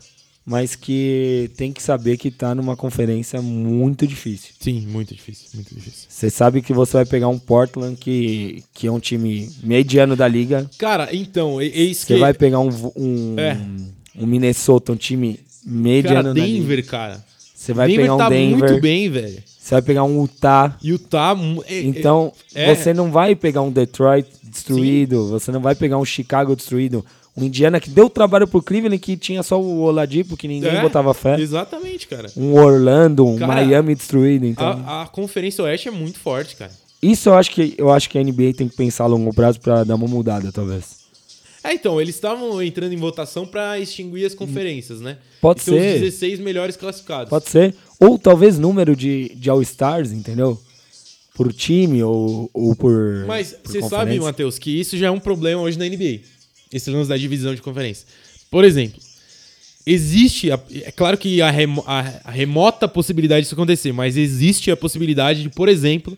mas 0.47 0.77
que 0.77 1.51
tem 1.57 1.73
que 1.73 1.83
saber 1.83 2.17
que 2.17 2.31
tá 2.31 2.55
numa 2.55 2.77
conferência 2.77 3.43
muito 3.43 4.07
difícil. 4.07 4.51
Sim, 4.61 4.87
muito 4.87 5.13
difícil, 5.13 5.49
muito 5.55 5.75
difícil. 5.75 6.07
Você 6.09 6.31
sabe 6.31 6.63
que 6.63 6.73
você 6.73 6.93
vai 6.99 7.05
pegar 7.05 7.27
um 7.29 7.39
Portland 7.39 7.97
que, 7.97 8.63
que 8.73 8.87
é 8.87 8.93
um 8.93 9.01
time 9.01 9.51
mediano 9.63 10.15
da 10.15 10.29
liga. 10.29 10.71
Cara, 10.79 11.09
então, 11.13 11.61
é, 11.61 11.67
é 11.67 11.93
Você 11.93 12.15
que... 12.15 12.21
vai 12.21 12.33
pegar 12.33 12.61
um, 12.61 12.71
um, 12.97 13.35
É. 13.39 13.59
um 14.17 14.25
Minnesota, 14.27 14.93
um 14.93 14.97
time 14.97 15.41
mediano 15.65 16.23
Cara, 16.23 16.35
da 16.35 16.47
liga. 16.47 16.61
Denver, 16.61 16.87
cara. 16.87 17.25
Você 17.53 17.73
vai 17.73 17.89
Denver 17.89 18.03
pegar 18.05 18.15
um 18.15 18.19
tá 18.19 18.29
Denver. 18.29 18.69
muito 18.69 18.81
bem, 18.81 19.11
velho. 19.11 19.43
Você 19.59 19.75
vai 19.75 19.83
pegar 19.83 20.05
um 20.05 20.23
Utah. 20.23 20.77
Utah... 20.81 21.35
mu- 21.35 21.65
é- 21.67 21.81
Então, 21.81 22.33
é- 22.55 22.73
você 22.73 22.95
não 22.95 23.11
vai 23.11 23.35
pegar 23.35 23.63
um 23.63 23.73
Detroit 23.73 24.29
destruído, 24.45 25.29
você 25.29 25.51
não 25.51 25.61
vai 25.61 25.75
pegar 25.75 25.99
um 25.99 26.05
Chicago 26.05 26.55
destruído, 26.55 27.05
um 27.37 27.45
Indiana 27.45 27.79
que 27.81 27.91
deu 27.91 28.09
trabalho 28.09 28.47
pro 28.49 28.63
Cleveland 28.63 28.99
que 28.99 29.17
tinha 29.17 29.43
só 29.43 29.61
o 29.61 29.81
Oladipo 29.83 30.37
que 30.37 30.49
ninguém 30.49 30.71
é, 30.77 30.81
botava 30.81 31.13
fé, 31.13 31.39
Exatamente, 31.41 32.07
cara. 32.09 32.31
um 32.37 32.55
Orlando, 32.55 33.27
um 33.27 33.37
Cara, 33.37 33.53
Miami 33.55 33.95
destruído, 33.95 34.47
então. 34.47 34.67
A, 34.87 35.03
a 35.03 35.07
Conferência 35.07 35.63
Oeste 35.65 35.89
é 35.89 35.91
muito 35.91 36.19
forte, 36.19 36.57
cara. 36.57 36.71
Isso 37.03 37.29
eu 37.29 37.35
acho 37.35 37.51
que 37.51 37.75
eu 37.77 37.91
acho 37.91 38.09
que 38.09 38.19
a 38.19 38.23
NBA 38.25 38.55
tem 38.57 38.69
que 38.69 38.75
pensar 38.77 39.05
a 39.05 39.07
longo 39.07 39.33
prazo 39.35 39.61
pra 39.61 39.85
dar 39.85 39.95
uma 39.97 40.09
mudada, 40.09 40.51
talvez. 40.51 40.97
É, 41.63 41.75
então, 41.75 42.01
eles 42.01 42.15
estavam 42.15 42.63
entrando 42.63 42.93
em 42.93 42.97
votação 42.97 43.45
pra 43.45 43.79
extinguir 43.79 44.25
as 44.25 44.35
conferências, 44.35 45.01
né? 45.01 45.19
Pode 45.41 45.63
Então, 45.63 45.75
ser. 45.75 45.95
os 45.97 46.01
16 46.01 46.39
melhores 46.39 46.77
classificados. 46.77 47.29
Pode 47.29 47.49
ser. 47.49 47.75
Ou 47.99 48.17
talvez 48.19 48.57
número 48.57 48.95
de, 48.95 49.35
de 49.35 49.51
All-Stars, 49.51 50.13
entendeu? 50.13 50.59
Por 51.35 51.53
time 51.53 52.03
ou, 52.05 52.49
ou 52.55 52.75
por. 52.77 53.25
Mas 53.27 53.57
você 53.65 53.83
sabe. 53.83 54.19
Matheus, 54.21 54.59
que 54.61 54.81
isso 54.81 54.97
já 54.97 55.09
é 55.09 55.11
um 55.11 55.19
problema 55.21 55.61
hoje 55.61 55.77
na 55.79 55.85
NBA. 55.87 56.21
Esse 56.73 56.91
lance 56.91 57.09
da 57.09 57.17
divisão 57.17 57.55
de 57.55 57.63
conferência. 57.63 58.07
Por 58.51 58.65
exemplo, 58.65 59.01
existe. 59.87 60.51
a- 60.51 60.61
é 60.83 60.91
claro 60.91 61.17
que 61.19 61.41
a, 61.41 61.51
remo- 61.51 61.85
a- 61.87 62.21
a 62.25 62.31
remota 62.31 62.89
possibilidade 62.89 63.43
disso 63.43 63.55
acontecer, 63.55 63.93
mas 63.93 64.17
existe 64.17 64.71
a 64.71 64.77
possibilidade 64.77 65.43
de, 65.43 65.49
por 65.49 65.69
exemplo, 65.69 66.17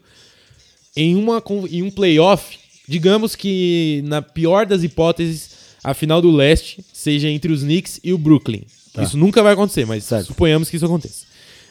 em, 0.96 1.14
uma, 1.16 1.42
em 1.70 1.82
um 1.82 1.90
playoff, 1.90 2.58
digamos 2.88 3.34
que 3.36 4.02
na 4.06 4.22
pior 4.22 4.66
das 4.66 4.82
hipóteses, 4.82 5.50
a 5.84 5.94
final 5.94 6.20
do 6.20 6.30
leste 6.30 6.84
seja 6.92 7.28
entre 7.28 7.52
os 7.52 7.62
Knicks 7.62 8.00
e 8.02 8.12
o 8.12 8.18
Brooklyn. 8.18 8.62
Tá. 8.92 9.02
Isso 9.02 9.16
nunca 9.16 9.42
vai 9.42 9.52
acontecer, 9.52 9.84
mas 9.86 10.04
Certo. 10.04 10.26
suponhamos 10.28 10.68
que 10.70 10.76
isso 10.76 10.84
aconteça. 10.86 11.26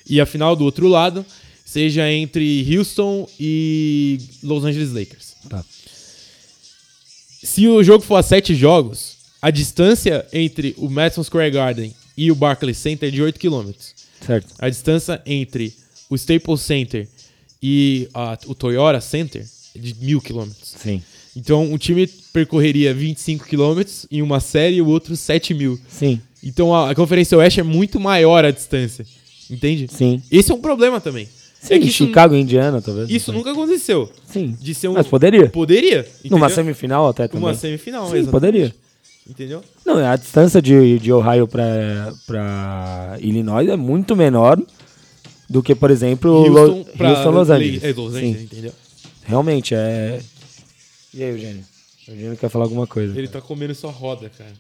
E 0.10 0.22
a 0.22 0.26
final 0.26 0.56
do 0.56 0.64
outro 0.64 0.88
lado 0.88 1.26
seja 1.66 2.10
entre 2.10 2.66
Houston 2.78 3.28
e 3.40 4.18
Los 4.42 4.64
Angeles 4.64 4.94
Lakers. 4.94 5.36
Tá. 5.50 5.66
Se 7.48 7.66
o 7.68 7.82
jogo 7.82 8.04
for 8.04 8.16
a 8.18 8.22
sete 8.24 8.54
jogos, 8.54 9.16
a 9.42 9.50
distância 9.50 10.26
entre 10.34 10.76
o 10.78 10.90
Madison 10.90 11.24
Square 11.24 11.50
Garden 11.50 11.94
e 12.18 12.30
o 12.30 12.36
Barclays 12.36 12.78
Center 12.78 13.08
é 13.08 13.12
de 13.12 13.22
8 13.22 13.40
km. 13.40 13.72
Certo. 14.26 14.54
A 14.60 14.70
distância 14.70 15.22
entre 15.26 15.74
o 16.10 16.16
Staples 16.16 16.60
Center 16.62 17.08
e 17.64 18.10
a- 18.14 18.38
o 18.48 18.54
Toyota 18.54 19.00
Center 19.00 19.46
é 19.76 19.80
de 19.80 19.96
mil 20.02 20.20
km. 20.20 20.50
Sim. 20.62 21.02
Então, 21.38 21.64
um 21.72 21.78
time 21.78 22.06
percorreria 22.34 22.94
25 22.94 23.46
km 23.48 23.82
em 24.12 24.22
uma 24.22 24.40
série 24.42 24.76
e 24.76 24.82
o 24.82 24.88
outro 24.88 25.16
7 25.16 25.54
mil. 25.54 25.80
Sim. 25.88 26.20
Então, 26.44 26.76
a, 26.76 26.92
a 26.92 26.96
Conferência 26.96 27.38
Oeste 27.38 27.62
é 27.62 27.64
muito 27.64 27.98
maior 28.00 28.44
a 28.44 28.52
distância. 28.52 29.06
Entende? 29.50 29.88
Sim. 29.90 30.22
Esse 30.30 30.52
é 30.52 30.56
um 30.56 30.60
problema 30.62 31.00
também. 31.00 31.30
Sim, 31.62 31.74
é 31.74 31.80
que 31.80 31.90
Chicago 31.90 32.36
e 32.36 32.40
Indiana, 32.42 32.82
talvez. 32.82 33.10
isso 33.10 33.32
nunca 33.34 33.52
aconteceu. 33.52 34.10
Sim. 34.26 34.56
De 34.62 34.74
ser 34.74 34.88
um... 34.90 34.94
Mas 34.94 35.08
poderia. 35.08 35.50
Poderia. 35.50 36.08
Numa 36.26 36.38
entendeu? 36.48 36.50
semifinal 36.56 37.08
até 37.10 37.28
também. 37.28 37.44
Uma 37.44 37.54
semifinal, 37.54 38.04
Sim, 38.06 38.18
exatamente. 38.18 38.32
poderia. 38.32 38.76
Entendeu? 39.30 39.62
Não, 39.86 39.98
a 39.98 40.16
distância 40.16 40.62
de, 40.62 41.00
de 41.00 41.12
Ohio 41.12 41.48
pra, 41.48 42.14
pra 42.26 43.18
Illinois 43.20 43.68
é 43.68 43.76
muito 43.76 44.16
menor 44.16 44.58
do 45.50 45.62
que, 45.62 45.76
por 45.76 45.92
exemplo, 45.92 46.32
Houston, 46.32 46.84
pra 46.98 47.10
Houston 47.10 47.32
Los 47.32 47.50
Angeles. 47.50 47.84
É, 47.84 47.88
Los 47.94 48.16
Angeles, 48.16 48.38
Sim, 48.38 48.44
entendeu? 48.44 48.72
realmente 49.26 49.76
é. 49.76 50.22
E 51.14 51.24
aí, 51.24 51.30
Eugênio? 51.32 51.64
O 52.08 52.12
Eugênio 52.12 52.38
quer 52.38 52.50
falar 52.50 52.66
alguma 52.66 52.88
coisa. 52.88 53.18
Ele 53.18 53.28
tá 53.28 53.42
comendo 53.42 53.76
só 53.76 53.90
roda, 53.90 54.30
cara. 54.38 54.52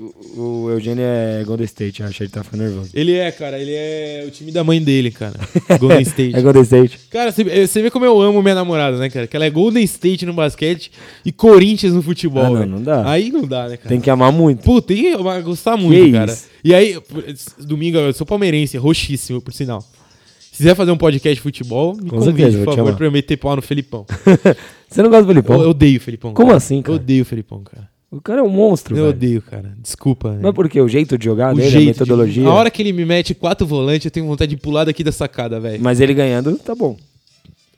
O, 0.00 0.40
o 0.64 0.70
Eugênio 0.70 1.04
é 1.04 1.44
Golden 1.44 1.66
State, 1.66 2.02
acho 2.02 2.16
que 2.16 2.22
ele 2.22 2.30
tá 2.30 2.42
ficando 2.42 2.62
nervoso. 2.62 2.90
Ele 2.94 3.12
é, 3.16 3.30
cara, 3.30 3.58
ele 3.58 3.72
é 3.74 4.24
o 4.26 4.30
time 4.30 4.50
da 4.50 4.64
mãe 4.64 4.82
dele, 4.82 5.10
cara. 5.10 5.34
Golden 5.78 6.00
State. 6.02 6.34
É 6.34 6.40
Golden 6.40 6.62
State. 6.62 6.98
Cara, 7.10 7.30
você- 7.30 7.66
você 7.66 7.82
vê 7.82 7.90
como 7.90 8.06
eu 8.06 8.18
amo 8.20 8.40
minha 8.42 8.54
namorada, 8.54 8.96
né, 8.96 9.10
cara? 9.10 9.26
Que 9.26 9.36
ela 9.36 9.44
é 9.44 9.50
Golden 9.50 9.82
State 9.84 10.24
no 10.24 10.32
basquete 10.32 10.90
e 11.24 11.30
Corinthians 11.30 11.92
no 11.92 12.02
futebol. 12.02 12.42
Ah, 12.44 12.48
não, 12.50 12.56
velho. 12.58 12.70
não 12.70 12.82
dá. 12.82 13.10
Aí 13.10 13.30
não 13.30 13.42
dá, 13.46 13.68
né, 13.68 13.76
cara? 13.76 13.88
Tem 13.90 14.00
que 14.00 14.08
amar 14.08 14.32
muito. 14.32 14.62
Pô, 14.62 14.80
tem 14.80 14.96
que 14.96 15.16
gostar 15.42 15.76
muito, 15.76 16.02
Que 16.06 16.12
cara. 16.12 16.32
isso? 16.32 16.46
E 16.64 16.74
aí, 16.74 16.96
domingo, 17.58 17.98
eu 17.98 18.12
sou 18.14 18.26
palmeirense, 18.26 18.78
roxíssimo, 18.78 19.40
por 19.42 19.52
sinal. 19.52 19.82
Se 20.38 20.56
quiser 20.56 20.74
fazer 20.74 20.90
um 20.92 20.96
podcast 20.96 21.34
de 21.34 21.40
futebol, 21.42 21.94
me 21.94 22.08
Com 22.08 22.18
convide, 22.20 22.38
certeza, 22.52 22.64
por 22.64 22.74
favor, 22.76 22.94
pra 22.96 23.06
eu 23.06 23.12
meter 23.12 23.36
pau 23.36 23.56
no 23.56 23.62
Felipão. 23.62 24.06
Você 24.88 25.02
não 25.02 25.10
gosta 25.10 25.24
do 25.24 25.28
Felipão? 25.28 25.56
Eu, 25.56 25.62
eu 25.64 25.70
odeio 25.70 25.98
o 25.98 26.00
Felipão. 26.00 26.32
Como 26.34 26.48
cara. 26.48 26.56
assim, 26.56 26.80
cara? 26.82 26.92
Eu 26.92 26.96
odeio 27.00 27.22
o 27.22 27.24
Felipão, 27.24 27.62
cara. 27.62 27.89
O 28.10 28.20
cara 28.20 28.40
é 28.40 28.42
um 28.42 28.48
monstro, 28.48 28.96
Eu 28.96 29.04
velho. 29.04 29.16
odeio, 29.16 29.42
cara. 29.42 29.72
Desculpa. 29.78 30.36
Mas 30.42 30.52
por 30.52 30.68
quê? 30.68 30.80
O 30.80 30.88
jeito 30.88 31.16
de 31.16 31.24
jogar 31.24 31.52
o 31.52 31.56
dele, 31.56 31.68
a 31.68 31.70
jeito 31.70 31.86
metodologia. 31.86 32.42
De... 32.42 32.48
A 32.48 32.52
hora 32.52 32.68
que 32.70 32.82
ele 32.82 32.92
me 32.92 33.04
mete 33.04 33.34
quatro 33.34 33.64
volantes, 33.64 34.06
eu 34.06 34.10
tenho 34.10 34.26
vontade 34.26 34.50
de 34.50 34.60
pular 34.60 34.84
daqui 34.84 35.04
da 35.04 35.12
sacada, 35.12 35.60
velho. 35.60 35.80
Mas 35.80 36.00
ele 36.00 36.12
ganhando, 36.12 36.56
tá 36.58 36.74
bom. 36.74 36.96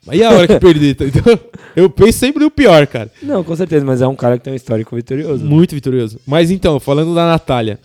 Aí 0.07 0.23
a 0.23 0.31
hora 0.31 0.47
que 0.47 0.59
perder, 0.59 0.95
tá? 0.95 1.05
Então, 1.05 1.39
eu 1.75 1.89
penso 1.89 2.17
sempre 2.17 2.43
no 2.43 2.49
pior, 2.49 2.85
cara. 2.87 3.11
Não, 3.21 3.43
com 3.43 3.55
certeza, 3.55 3.85
mas 3.85 4.01
é 4.01 4.07
um 4.07 4.15
cara 4.15 4.37
que 4.37 4.43
tem 4.43 4.51
um 4.51 4.55
histórico 4.55 4.95
vitorioso. 4.95 5.45
Muito 5.45 5.75
vitorioso. 5.75 6.19
Mas 6.25 6.49
então, 6.49 6.79
falando 6.79 7.13
da 7.13 7.25
Natália. 7.27 7.79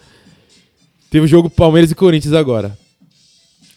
Teve 1.11 1.25
o 1.25 1.29
jogo 1.29 1.49
Palmeiras 1.49 1.91
e 1.91 1.95
Corinthians 1.95 2.35
agora. 2.35 2.77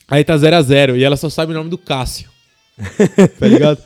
Aí 0.07 0.23
tá 0.23 0.35
0x0 0.35 0.97
e 0.97 1.03
ela 1.03 1.15
só 1.15 1.29
sabe 1.29 1.51
o 1.51 1.55
nome 1.55 1.69
do 1.69 1.77
Cássio. 1.77 2.30
tá 3.39 3.47
ligado? 3.47 3.77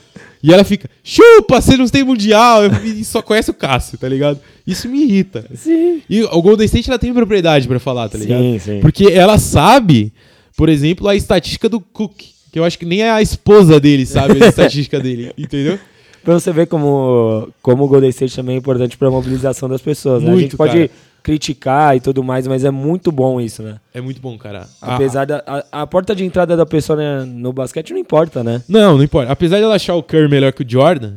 E 0.43 0.53
ela 0.53 0.63
fica, 0.63 0.87
chupa, 1.03 1.59
você 1.59 1.75
não 1.75 1.87
tem 1.87 2.03
mundial, 2.03 2.61
e 2.83 3.03
só 3.03 3.19
conhece 3.21 3.49
o 3.49 3.53
Cássio, 3.53 3.97
tá 3.97 4.07
ligado? 4.07 4.39
Isso 4.65 4.87
me 4.87 5.01
irrita. 5.03 5.43
Sim. 5.55 6.03
E 6.07 6.21
o 6.23 6.41
Golden 6.41 6.65
State 6.65 6.87
ela 6.89 6.99
tem 6.99 7.11
propriedade 7.11 7.67
pra 7.67 7.79
falar, 7.79 8.09
tá 8.09 8.17
ligado? 8.17 8.41
Sim, 8.41 8.59
sim. 8.59 8.79
Porque 8.79 9.05
ela 9.05 9.39
sabe, 9.39 10.13
por 10.55 10.69
exemplo, 10.69 11.07
a 11.07 11.15
estatística 11.15 11.67
do 11.67 11.79
Cook. 11.79 12.21
Que 12.51 12.59
eu 12.59 12.63
acho 12.63 12.77
que 12.77 12.85
nem 12.85 13.03
a 13.03 13.21
esposa 13.21 13.79
dele 13.79 14.05
sabe 14.05 14.41
a 14.41 14.47
estatística 14.47 14.99
dele, 14.99 15.31
entendeu? 15.37 15.79
Pra 16.23 16.35
você 16.35 16.51
ver 16.53 16.67
como, 16.67 17.49
como 17.61 17.83
o 17.83 17.87
Golden 17.87 18.09
State 18.11 18.35
também 18.35 18.55
é 18.55 18.59
importante 18.59 18.97
pra 18.97 19.09
mobilização 19.11 19.67
das 19.67 19.81
pessoas. 19.81 20.21
né? 20.21 20.29
a 20.29 20.31
Muito, 20.31 20.41
gente 20.43 20.57
pode 20.57 20.73
cara. 20.73 20.89
Criticar 21.25 21.97
e 21.97 21.99
tudo 21.99 22.23
mais, 22.23 22.45
mas 22.45 22.63
é 22.63 22.69
muito 22.69 23.11
bom 23.11 23.41
isso, 23.41 23.63
né? 23.63 23.79
É 23.91 23.99
muito 23.99 24.21
bom, 24.21 24.37
cara. 24.37 24.67
Apesar 24.79 25.25
da. 25.25 25.43
A, 25.47 25.81
a 25.81 25.87
porta 25.87 26.15
de 26.15 26.23
entrada 26.23 26.55
da 26.55 26.67
pessoa 26.67 26.95
né, 26.95 27.25
no 27.25 27.51
basquete 27.51 27.91
não 27.93 27.99
importa, 27.99 28.43
né? 28.43 28.61
Não, 28.69 28.95
não 28.95 29.03
importa. 29.03 29.31
Apesar 29.31 29.57
de 29.57 29.63
ela 29.63 29.73
achar 29.73 29.95
o 29.95 30.03
Curry 30.03 30.29
melhor 30.29 30.53
que 30.53 30.61
o 30.61 30.69
Jordan, 30.69 31.15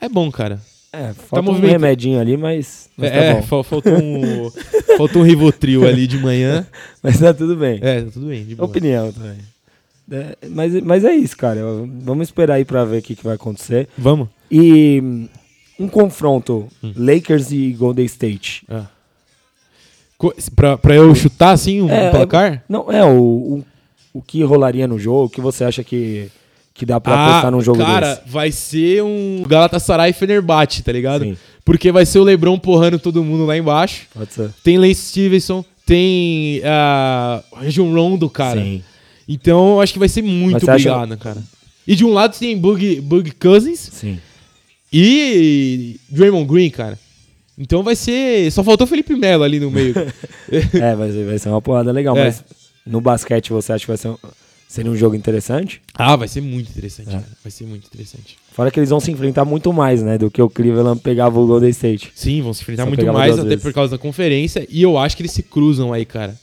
é 0.00 0.08
bom, 0.08 0.28
cara. 0.32 0.60
É, 0.92 1.12
falta 1.12 1.40
um 1.40 1.52
movimenta- 1.52 1.72
remedinho 1.72 2.18
ali, 2.18 2.36
mas, 2.36 2.90
mas 2.96 3.12
é, 3.12 3.12
tá 3.12 3.24
é, 3.26 3.34
bom. 3.34 3.42
fal- 3.42 3.62
faltou 3.62 3.92
um, 3.92 4.50
faltou 4.98 5.22
um 5.22 5.24
Rivotril 5.24 5.86
ali 5.86 6.08
de 6.08 6.18
manhã. 6.18 6.66
Mas 7.00 7.20
tá 7.20 7.32
tudo 7.32 7.54
bem. 7.54 7.78
É, 7.80 8.02
tá 8.02 8.10
tudo 8.10 8.26
bem. 8.26 8.44
De 8.44 8.56
boa. 8.56 8.68
Opinião 8.68 9.12
também. 9.12 9.38
É, 10.10 10.36
mas, 10.48 10.74
mas 10.82 11.04
é 11.04 11.14
isso, 11.14 11.36
cara. 11.36 11.60
Vamos 12.02 12.26
esperar 12.26 12.54
aí 12.54 12.64
pra 12.64 12.84
ver 12.84 12.98
o 12.98 13.02
que, 13.02 13.14
que 13.14 13.22
vai 13.22 13.36
acontecer. 13.36 13.88
Vamos. 13.96 14.28
E 14.50 15.28
um 15.80 15.88
confronto 15.88 16.68
Hum. 16.84 16.92
Lakers 16.96 17.50
e 17.50 17.72
Golden 17.72 18.04
State. 18.06 18.62
Ah. 18.68 18.86
Co- 20.18 20.34
Pra, 20.54 20.76
pra 20.76 20.94
eu 20.94 21.14
chutar 21.14 21.52
assim 21.52 21.80
um 21.80 21.90
É, 21.90 22.10
placar? 22.10 22.62
Não, 22.68 22.90
é 22.92 23.04
o, 23.04 23.10
o, 23.18 23.64
o 24.14 24.22
que 24.22 24.42
rolaria 24.42 24.86
no 24.86 24.98
jogo, 24.98 25.24
o 25.24 25.30
que 25.30 25.40
você 25.40 25.64
acha 25.64 25.82
que, 25.82 26.28
que 26.74 26.84
dá 26.84 27.00
pra 27.00 27.14
Ah, 27.14 27.30
apostar 27.30 27.50
num 27.50 27.62
jogo 27.62 27.78
cara, 27.78 28.14
desse? 28.16 28.28
vai 28.28 28.52
ser 28.52 29.02
um 29.02 29.42
Galatasaray 29.48 30.12
Fenerbahçe, 30.12 30.82
tá 30.82 30.92
ligado? 30.92 31.24
Sim. 31.24 31.36
Porque 31.64 31.90
vai 31.90 32.04
ser 32.04 32.18
o 32.18 32.24
LeBron 32.24 32.58
porrando 32.58 32.98
todo 32.98 33.24
mundo 33.24 33.46
lá 33.46 33.56
embaixo. 33.56 34.06
Pode 34.14 34.32
ser. 34.32 34.50
Tem 34.62 34.76
Lance 34.78 34.96
Stevenson, 35.06 35.64
tem 35.86 36.60
a 36.64 37.42
uh, 37.52 37.56
Region 37.60 37.92
Rondo, 37.94 38.28
cara. 38.28 38.60
Sim. 38.60 38.82
Então 39.28 39.80
acho 39.80 39.92
que 39.92 39.98
vai 39.98 40.08
ser 40.08 40.22
muito 40.22 40.66
brigado, 40.66 41.14
acha... 41.14 41.16
cara. 41.22 41.42
E 41.86 41.94
de 41.96 42.04
um 42.04 42.12
lado 42.12 42.36
tem 42.38 42.56
Bug, 42.58 43.00
Bug 43.00 43.30
Cousins. 43.32 43.78
Sim. 43.92 44.18
E 44.92 46.00
Draymond 46.08 46.46
Green, 46.46 46.70
cara. 46.70 46.98
Então 47.58 47.82
vai 47.82 47.94
ser. 47.94 48.50
Só 48.50 48.64
faltou 48.64 48.86
Felipe 48.86 49.14
Melo 49.14 49.44
ali 49.44 49.60
no 49.60 49.70
meio. 49.70 49.94
é, 50.50 50.94
vai 50.94 51.12
ser, 51.12 51.26
vai 51.26 51.38
ser 51.38 51.48
uma 51.50 51.60
porrada 51.60 51.92
legal. 51.92 52.16
É. 52.16 52.24
Mas 52.24 52.44
no 52.86 53.00
basquete 53.00 53.50
você 53.50 53.72
acha 53.72 53.84
que 53.84 53.90
vai 53.90 53.98
ser 53.98 54.08
um, 54.08 54.16
seria 54.66 54.90
um 54.90 54.96
jogo 54.96 55.14
interessante? 55.14 55.82
Ah, 55.94 56.16
vai 56.16 56.26
ser 56.26 56.40
muito 56.40 56.70
interessante, 56.70 57.08
é. 57.08 57.12
cara. 57.12 57.26
Vai 57.44 57.50
ser 57.50 57.64
muito 57.64 57.86
interessante. 57.86 58.38
Fora 58.52 58.70
que 58.70 58.80
eles 58.80 58.90
vão 58.90 58.98
se 58.98 59.10
enfrentar 59.10 59.44
muito 59.44 59.72
mais, 59.72 60.02
né? 60.02 60.16
Do 60.16 60.30
que 60.30 60.40
o 60.40 60.48
Cleveland 60.48 61.00
pegava 61.00 61.38
o 61.38 61.46
Golden 61.46 61.70
State. 61.70 62.10
Sim, 62.14 62.40
vão 62.40 62.54
se 62.54 62.62
enfrentar 62.62 62.84
Só 62.84 62.88
muito 62.88 63.12
mais, 63.12 63.38
até 63.38 63.48
vezes. 63.50 63.62
por 63.62 63.72
causa 63.72 63.92
da 63.92 63.98
conferência. 63.98 64.66
E 64.68 64.82
eu 64.82 64.96
acho 64.96 65.16
que 65.16 65.22
eles 65.22 65.32
se 65.32 65.42
cruzam 65.42 65.92
aí, 65.92 66.04
cara 66.04 66.36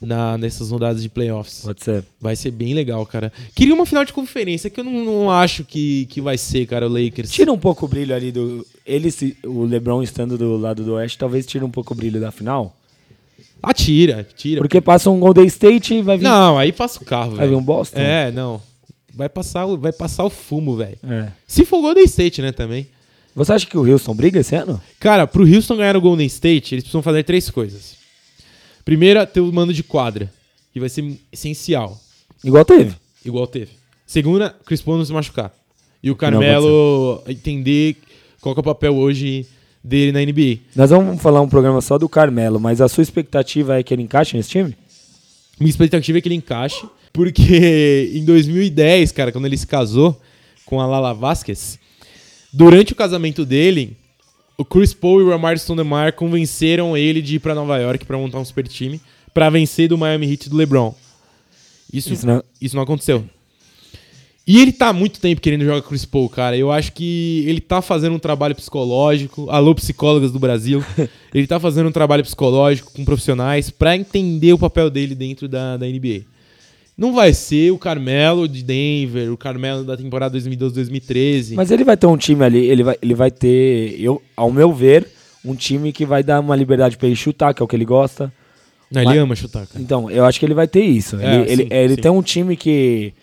na, 0.00 0.36
nessas 0.38 0.70
rodadas 0.70 1.02
de 1.02 1.08
playoffs. 1.08 1.62
Pode 1.64 1.82
ser. 1.82 2.04
Vai 2.20 2.36
ser 2.36 2.50
bem 2.50 2.74
legal, 2.74 3.04
cara. 3.06 3.32
Queria 3.54 3.74
uma 3.74 3.86
final 3.86 4.04
de 4.04 4.12
conferência 4.12 4.70
que 4.70 4.80
eu 4.80 4.84
não, 4.84 5.04
não 5.04 5.30
acho 5.30 5.64
que, 5.64 6.06
que 6.06 6.20
vai 6.20 6.36
ser, 6.36 6.66
cara, 6.66 6.86
o 6.86 6.92
Lakers. 6.92 7.30
Tira 7.30 7.52
um 7.52 7.58
pouco 7.58 7.86
o 7.86 7.88
brilho 7.88 8.14
ali 8.14 8.30
do. 8.30 8.66
Ele, 8.86 9.08
o 9.44 9.64
LeBron 9.64 10.02
estando 10.02 10.36
do 10.36 10.56
lado 10.56 10.84
do 10.84 10.94
Oeste, 10.94 11.18
talvez 11.18 11.46
tire 11.46 11.64
um 11.64 11.70
pouco 11.70 11.92
o 11.92 11.96
brilho 11.96 12.20
da 12.20 12.30
final. 12.30 12.76
Ah, 13.62 13.74
tira, 13.74 14.26
tira. 14.36 14.60
Porque 14.60 14.80
passa 14.80 15.10
um 15.10 15.20
Golden 15.20 15.46
State 15.46 15.94
e 15.94 16.02
vai 16.02 16.16
vir. 16.16 16.24
Não, 16.24 16.56
aí 16.56 16.72
passa 16.72 17.00
o 17.02 17.04
carro, 17.04 17.30
velho. 17.30 17.38
Vai 17.38 17.48
vir 17.48 17.54
um 17.54 17.62
Boston? 17.62 17.98
É, 17.98 18.30
não. 18.30 18.60
Vai 19.14 19.28
passar, 19.28 19.66
vai 19.66 19.92
passar 19.92 20.24
o 20.24 20.30
fumo, 20.30 20.76
velho. 20.76 20.96
É. 21.02 21.28
Se 21.46 21.64
for 21.64 21.80
Golden 21.80 22.04
State, 22.04 22.40
né, 22.40 22.52
também. 22.52 22.86
Você 23.34 23.52
acha 23.52 23.66
que 23.66 23.78
o 23.78 23.88
Houston 23.88 24.14
briga 24.14 24.40
esse 24.40 24.56
ano? 24.56 24.80
Cara, 24.98 25.26
pro 25.26 25.46
Houston 25.46 25.76
ganhar 25.76 25.96
o 25.96 26.00
Golden 26.00 26.26
State, 26.26 26.74
eles 26.74 26.84
precisam 26.84 27.02
fazer 27.02 27.22
três 27.22 27.48
coisas. 27.48 27.99
Primeira, 28.90 29.24
ter 29.24 29.38
o 29.38 29.52
mando 29.52 29.72
de 29.72 29.84
quadra 29.84 30.32
que 30.72 30.80
vai 30.80 30.88
ser 30.88 31.16
essencial. 31.30 31.96
Igual 32.42 32.64
teve. 32.64 32.96
Igual 33.24 33.46
teve. 33.46 33.70
Segunda, 34.04 34.52
Chris 34.66 34.82
Paul 34.82 34.98
não 34.98 35.04
se 35.04 35.12
machucar. 35.12 35.54
E 36.02 36.10
o 36.10 36.16
Carmelo 36.16 37.22
entender 37.28 37.98
qual 38.40 38.52
é 38.52 38.58
o 38.58 38.62
papel 38.64 38.96
hoje 38.96 39.46
dele 39.84 40.10
na 40.10 40.18
NBA. 40.18 40.62
Nós 40.74 40.90
vamos 40.90 41.22
falar 41.22 41.40
um 41.40 41.48
programa 41.48 41.80
só 41.80 41.98
do 41.98 42.08
Carmelo, 42.08 42.58
mas 42.58 42.80
a 42.80 42.88
sua 42.88 43.02
expectativa 43.02 43.78
é 43.78 43.82
que 43.84 43.94
ele 43.94 44.02
encaixe 44.02 44.36
nesse 44.36 44.50
time? 44.50 44.76
Minha 45.60 45.70
expectativa 45.70 46.18
é 46.18 46.20
que 46.20 46.26
ele 46.26 46.34
encaixe, 46.34 46.84
porque 47.12 48.10
em 48.12 48.24
2010, 48.24 49.12
cara, 49.12 49.30
quando 49.30 49.46
ele 49.46 49.56
se 49.56 49.68
casou 49.68 50.20
com 50.66 50.80
a 50.80 50.86
Lala 50.88 51.14
Vasquez, 51.14 51.78
durante 52.52 52.92
o 52.92 52.96
casamento 52.96 53.46
dele, 53.46 53.96
o 54.60 54.64
Chris 54.64 54.92
Paul 54.92 55.22
e 55.22 55.24
o 55.24 55.30
Ramar 55.30 55.56
Stoudemire 55.56 56.12
convenceram 56.12 56.94
ele 56.94 57.22
de 57.22 57.36
ir 57.36 57.38
para 57.38 57.54
Nova 57.54 57.78
York 57.78 58.04
para 58.04 58.18
montar 58.18 58.38
um 58.38 58.44
super 58.44 58.68
time 58.68 59.00
para 59.32 59.48
vencer 59.48 59.88
do 59.88 59.96
Miami 59.96 60.30
Heat 60.30 60.50
do 60.50 60.56
LeBron. 60.56 60.94
Isso, 61.90 62.12
isso, 62.12 62.26
não... 62.26 62.44
isso 62.60 62.76
não 62.76 62.82
aconteceu. 62.82 63.24
E 64.46 64.60
ele 64.60 64.70
tá 64.70 64.88
há 64.88 64.92
muito 64.92 65.18
tempo 65.18 65.40
querendo 65.40 65.64
jogar 65.64 65.80
Chris 65.80 66.04
Paul, 66.04 66.28
cara. 66.28 66.58
Eu 66.58 66.70
acho 66.70 66.92
que 66.92 67.42
ele 67.46 67.60
tá 67.62 67.80
fazendo 67.80 68.16
um 68.16 68.18
trabalho 68.18 68.54
psicológico. 68.54 69.48
Alô, 69.48 69.74
psicólogas 69.74 70.30
do 70.30 70.38
Brasil. 70.38 70.84
ele 71.32 71.46
tá 71.46 71.58
fazendo 71.58 71.88
um 71.88 71.92
trabalho 71.92 72.22
psicológico 72.22 72.92
com 72.92 73.02
profissionais 73.02 73.70
para 73.70 73.96
entender 73.96 74.52
o 74.52 74.58
papel 74.58 74.90
dele 74.90 75.14
dentro 75.14 75.48
da, 75.48 75.78
da 75.78 75.86
NBA. 75.86 76.24
Não 77.00 77.14
vai 77.14 77.32
ser 77.32 77.70
o 77.70 77.78
Carmelo 77.78 78.46
de 78.46 78.62
Denver, 78.62 79.32
o 79.32 79.36
Carmelo 79.36 79.84
da 79.84 79.96
temporada 79.96 80.38
2012-2013. 80.38 81.54
Mas 81.54 81.70
ele 81.70 81.82
vai 81.82 81.96
ter 81.96 82.06
um 82.06 82.16
time 82.18 82.44
ali, 82.44 82.58
ele 82.58 82.82
vai, 82.82 82.94
ele 83.00 83.14
vai 83.14 83.30
ter, 83.30 83.98
eu, 83.98 84.20
ao 84.36 84.52
meu 84.52 84.70
ver, 84.70 85.06
um 85.42 85.54
time 85.54 85.94
que 85.94 86.04
vai 86.04 86.22
dar 86.22 86.40
uma 86.40 86.54
liberdade 86.54 86.98
para 86.98 87.06
ele 87.06 87.16
chutar, 87.16 87.54
que 87.54 87.62
é 87.62 87.64
o 87.64 87.66
que 87.66 87.74
ele 87.74 87.86
gosta. 87.86 88.30
Não, 88.90 89.00
ele 89.00 89.16
ama 89.16 89.34
chutar, 89.34 89.66
cara. 89.66 89.82
Então, 89.82 90.10
eu 90.10 90.26
acho 90.26 90.38
que 90.38 90.44
ele 90.44 90.52
vai 90.52 90.68
ter 90.68 90.84
isso. 90.84 91.16
É, 91.18 91.36
ele, 91.36 91.56
sim, 91.56 91.68
ele, 91.70 91.74
ele 91.74 91.96
tem 91.96 92.10
um 92.10 92.20
time 92.20 92.54
que, 92.54 93.14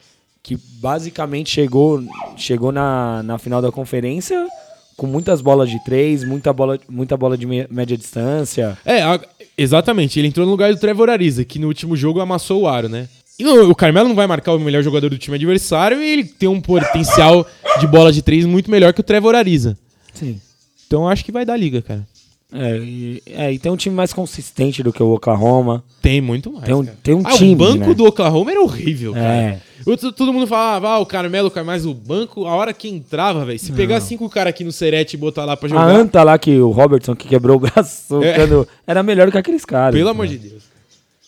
que 0.42 0.58
basicamente 0.80 1.52
chegou, 1.52 2.04
chegou 2.36 2.72
na, 2.72 3.22
na 3.22 3.38
final 3.38 3.62
da 3.62 3.72
conferência 3.72 4.48
com 4.96 5.06
muitas 5.06 5.40
bolas 5.40 5.70
de 5.70 5.80
três, 5.86 6.24
muita 6.24 6.52
bola, 6.52 6.80
muita 6.90 7.16
bola 7.16 7.38
de 7.38 7.46
média 7.46 7.96
distância. 7.96 8.76
É, 8.84 9.04
a, 9.04 9.22
exatamente. 9.56 10.20
Ele 10.20 10.30
entrou 10.30 10.48
no 10.48 10.52
lugar 10.52 10.74
do 10.74 10.80
Trevor 10.80 11.12
Ariza, 11.12 11.46
que 11.46 11.60
no 11.60 11.68
último 11.68 11.96
jogo 11.96 12.20
amassou 12.20 12.64
o 12.64 12.68
aro, 12.68 12.90
né? 12.90 13.08
O 13.40 13.76
Carmelo 13.76 14.10
não 14.10 14.16
vai 14.16 14.26
marcar 14.26 14.54
o 14.54 14.60
melhor 14.60 14.82
jogador 14.82 15.10
do 15.10 15.18
time 15.18 15.36
adversário 15.36 16.02
e 16.02 16.10
ele 16.10 16.24
tem 16.24 16.50
um 16.50 16.60
potencial 16.60 17.46
de 17.80 17.86
bola 17.86 18.12
de 18.12 18.22
três 18.22 18.46
muito 18.46 18.72
melhor 18.72 18.94
que 18.94 19.00
o 19.00 19.04
Trevor 19.04 19.36
Ariza. 19.36 19.78
Sim. 20.14 20.42
Então 20.88 21.08
acho 21.08 21.24
que 21.24 21.32
vai 21.32 21.46
dar 21.46 21.56
liga, 21.56 21.82
cara. 21.82 22.08
É 22.52 22.78
e, 22.78 23.24
é, 23.26 23.52
e 23.52 23.60
tem 23.60 23.70
um 23.72 23.76
time 23.76 23.94
mais 23.94 24.14
consistente 24.14 24.82
do 24.82 24.94
que 24.94 25.04
o 25.04 25.14
Oklahoma. 25.14 25.84
Tem 26.02 26.22
muito 26.22 26.52
mais. 26.52 26.66
Tem 26.66 26.74
um, 26.74 26.86
tem 26.86 27.14
um 27.14 27.22
ah, 27.26 27.32
time. 27.32 27.54
O 27.54 27.58
banco 27.58 27.90
né? 27.90 27.94
do 27.94 28.06
Oklahoma 28.06 28.52
era 28.52 28.62
horrível, 28.62 29.14
é. 29.16 29.60
cara. 29.86 29.98
Todo 30.14 30.34
mundo 30.34 30.48
falava, 30.48 30.90
ah, 30.90 31.00
o 31.00 31.06
Carmelo 31.06 31.52
cai 31.52 31.64
mais 31.64 31.86
o 31.86 31.94
banco. 31.94 32.46
A 32.48 32.56
hora 32.56 32.74
que 32.74 32.88
entrava, 32.88 33.46
velho. 33.46 33.60
Se 33.60 33.70
Não. 33.70 33.76
pegar 33.76 34.00
cinco 34.00 34.30
caras 34.30 34.52
aqui 34.52 34.64
no 34.64 34.72
Serete 34.72 35.16
e 35.16 35.20
botar 35.20 35.44
lá 35.44 35.58
pra 35.58 35.68
jogar. 35.68 35.84
A 35.84 35.88
anta 35.88 36.24
lá 36.24 36.38
que 36.38 36.58
o 36.58 36.72
Robertson 36.72 37.16
que 37.16 37.28
quebrou 37.28 37.58
o 37.58 37.60
braço, 37.60 38.24
é. 38.24 38.66
era 38.88 39.04
melhor 39.04 39.30
que 39.30 39.38
aqueles 39.38 39.66
caras. 39.66 39.94
Pelo 39.94 40.10
amor 40.10 40.28
de 40.28 40.38
Deus. 40.38 40.64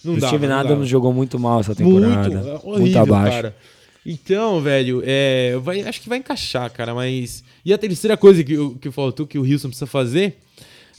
Não 0.03 0.13
o 0.13 0.21
Steve 0.21 0.45
Adams 0.45 0.87
jogou 0.87 1.13
muito 1.13 1.37
mal 1.37 1.59
essa 1.59 1.75
temporada. 1.75 2.29
Muito, 2.29 2.65
horrível, 2.65 2.79
muito 2.79 2.99
abaixo. 2.99 3.35
Cara. 3.35 3.55
Então, 4.05 4.61
velho, 4.61 5.03
é, 5.05 5.57
vai, 5.61 5.81
acho 5.81 6.01
que 6.01 6.09
vai 6.09 6.17
encaixar, 6.17 6.71
cara. 6.71 6.95
Mas. 6.95 7.43
E 7.65 7.73
a 7.73 7.77
terceira 7.77 8.15
coisa 8.15 8.43
que, 8.43 8.55
que 8.81 8.89
faltou 8.91 9.27
que 9.27 9.37
o 9.37 9.41
Wilson 9.41 9.67
precisa 9.67 9.85
fazer 9.85 10.37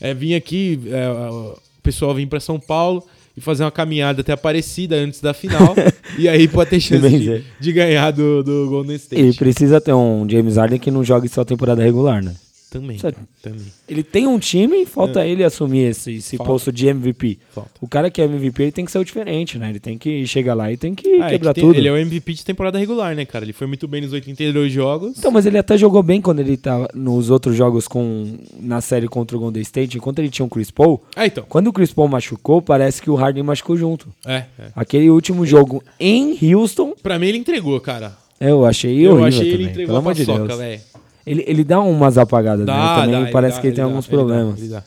é, 0.01 0.15
vir 0.15 0.35
aqui, 0.35 0.81
é, 0.87 1.09
o 1.09 1.57
pessoal 1.83 2.15
vir 2.15 2.27
para 2.27 2.41
São 2.41 2.61
Paulo 2.61 3.05
e 3.37 3.41
fazer 3.41 3.65
uma 3.65 3.71
caminhada 3.71 4.21
até 4.21 4.33
Aparecida 4.33 4.97
antes 4.97 5.21
da 5.21 5.33
final. 5.33 5.75
e 6.19 6.29
aí 6.29 6.47
pode 6.47 6.71
ter 6.71 6.81
chance 6.81 7.09
de, 7.19 7.45
de, 7.59 7.73
ganhar 7.73 8.11
do, 8.11 8.43
do 8.43 8.69
Golden 8.69 8.97
State. 8.97 9.23
E 9.23 9.33
precisa 9.35 9.81
ter 9.81 9.93
um 9.93 10.29
James 10.29 10.57
Harden 10.57 10.79
que 10.79 10.91
não 10.91 11.03
jogue 11.03 11.29
só 11.29 11.45
temporada 11.45 11.83
regular, 11.83 12.23
né? 12.23 12.35
Também, 12.71 12.97
também. 13.43 13.67
Ele 13.89 14.05
tem 14.05 14.29
um 14.29 14.39
time 14.39 14.83
e 14.83 14.87
falta 14.87 15.25
é. 15.25 15.29
ele 15.29 15.43
assumir 15.43 15.91
esse, 15.91 16.15
esse 16.15 16.37
posto 16.37 16.71
de 16.71 16.87
MVP. 16.87 17.41
Falta. 17.51 17.71
O 17.81 17.89
cara 17.89 18.09
que 18.09 18.23
é 18.23 18.25
MVP 18.27 18.63
ele 18.63 18.71
tem 18.71 18.85
que 18.85 18.93
ser 18.93 19.01
o 19.01 19.05
diferente, 19.05 19.59
né? 19.59 19.71
Ele 19.71 19.81
tem 19.81 19.99
que 19.99 20.25
chegar 20.25 20.55
lá 20.55 20.71
e 20.71 20.77
tem 20.77 20.95
que 20.95 21.21
ah, 21.21 21.29
quebrar 21.29 21.51
é 21.51 21.55
que 21.55 21.61
tem, 21.61 21.69
tudo. 21.69 21.77
Ele 21.77 21.89
é 21.89 21.93
o 21.93 21.97
MVP 21.97 22.33
de 22.33 22.45
temporada 22.45 22.79
regular, 22.79 23.17
né, 23.17 23.25
cara? 23.25 23.45
Ele 23.45 23.53
foi 23.53 23.67
muito 23.67 23.89
bem 23.89 24.03
nos 24.03 24.13
82 24.13 24.73
jogos. 24.73 25.19
Então, 25.19 25.33
mas 25.33 25.47
ele 25.47 25.59
até 25.59 25.77
jogou 25.77 26.01
bem 26.01 26.21
quando 26.21 26.39
ele 26.39 26.57
tava 26.57 26.89
nos 26.95 27.29
outros 27.29 27.57
jogos 27.57 27.89
com 27.89 28.39
na 28.61 28.81
série 28.81 29.09
contra 29.09 29.37
o 29.37 29.41
Golden 29.41 29.63
State, 29.63 29.97
enquanto 29.97 30.21
ele 30.21 30.31
tinha 30.31 30.45
o 30.45 30.47
um 30.47 30.49
Chris 30.49 30.71
Paul. 30.71 31.03
Ah, 31.17 31.27
então. 31.27 31.45
Quando 31.49 31.67
o 31.67 31.73
Chris 31.73 31.93
Paul 31.93 32.07
machucou, 32.07 32.63
parece 32.63 33.03
que 33.03 33.11
o 33.11 33.17
Harden 33.17 33.43
machucou 33.43 33.77
junto. 33.77 34.07
É. 34.25 34.45
é. 34.57 34.71
Aquele 34.77 35.11
último 35.11 35.45
jogo 35.45 35.83
em 35.99 36.39
Houston. 36.55 36.95
Pra 37.03 37.19
mim 37.19 37.27
ele 37.27 37.39
entregou, 37.39 37.81
cara. 37.81 38.17
Eu 38.41 38.65
achei 38.65 38.97
eu 38.97 39.25
achei 39.25 39.41
também, 39.41 39.55
ele 39.55 39.65
entregou 39.65 40.01
pelo 40.01 40.15
de 40.15 40.25
Deus. 40.25 40.57
velho. 40.57 40.81
Ele, 41.27 41.45
ele 41.47 41.65
dá 41.65 41.81
umas 41.81 42.19
apagadas, 42.19 42.67
dá, 42.67 42.73
né? 42.75 43.03
Também 43.05 43.25
dá, 43.25 43.31
parece 43.31 43.57
dá, 43.57 43.61
que 43.61 43.67
ele 43.69 43.75
tem 43.75 43.85
ele 43.85 43.91
alguns 43.91 44.07
dá, 44.07 44.11
problemas. 44.11 44.61
Ele 44.61 44.79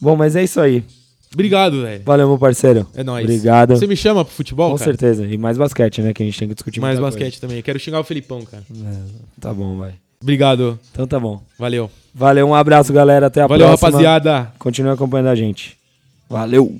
Bom, 0.00 0.16
mas 0.16 0.34
é 0.36 0.42
isso 0.42 0.60
aí. 0.60 0.84
Obrigado, 1.32 1.82
velho. 1.82 2.02
Valeu, 2.04 2.28
meu 2.28 2.38
parceiro. 2.38 2.86
É 2.94 3.02
nóis. 3.02 3.24
Obrigado. 3.24 3.74
Você 3.74 3.86
me 3.86 3.96
chama 3.96 4.24
pro 4.24 4.34
futebol, 4.34 4.72
Com 4.72 4.76
cara? 4.76 4.90
certeza. 4.90 5.26
E 5.26 5.38
mais 5.38 5.56
basquete, 5.56 6.02
né? 6.02 6.12
Que 6.12 6.22
a 6.22 6.26
gente 6.26 6.38
tem 6.38 6.48
que 6.48 6.54
discutir 6.54 6.80
mais 6.80 6.98
basquete 6.98 7.32
coisa. 7.34 7.40
também. 7.40 7.62
Quero 7.62 7.78
xingar 7.78 8.00
o 8.00 8.04
Felipão, 8.04 8.42
cara. 8.44 8.62
É, 8.70 8.96
tá 9.40 9.52
bom, 9.52 9.78
vai. 9.78 9.94
Obrigado. 10.20 10.78
Então 10.92 11.06
tá 11.06 11.18
bom. 11.18 11.40
Valeu. 11.58 11.90
Valeu, 12.14 12.46
um 12.46 12.54
abraço, 12.54 12.92
galera. 12.92 13.26
Até 13.26 13.40
a 13.40 13.46
Valeu, 13.46 13.66
próxima. 13.66 13.90
Valeu, 13.90 14.06
rapaziada. 14.08 14.52
Continue 14.58 14.92
acompanhando 14.92 15.28
a 15.28 15.34
gente. 15.34 15.78
Valeu. 16.28 16.76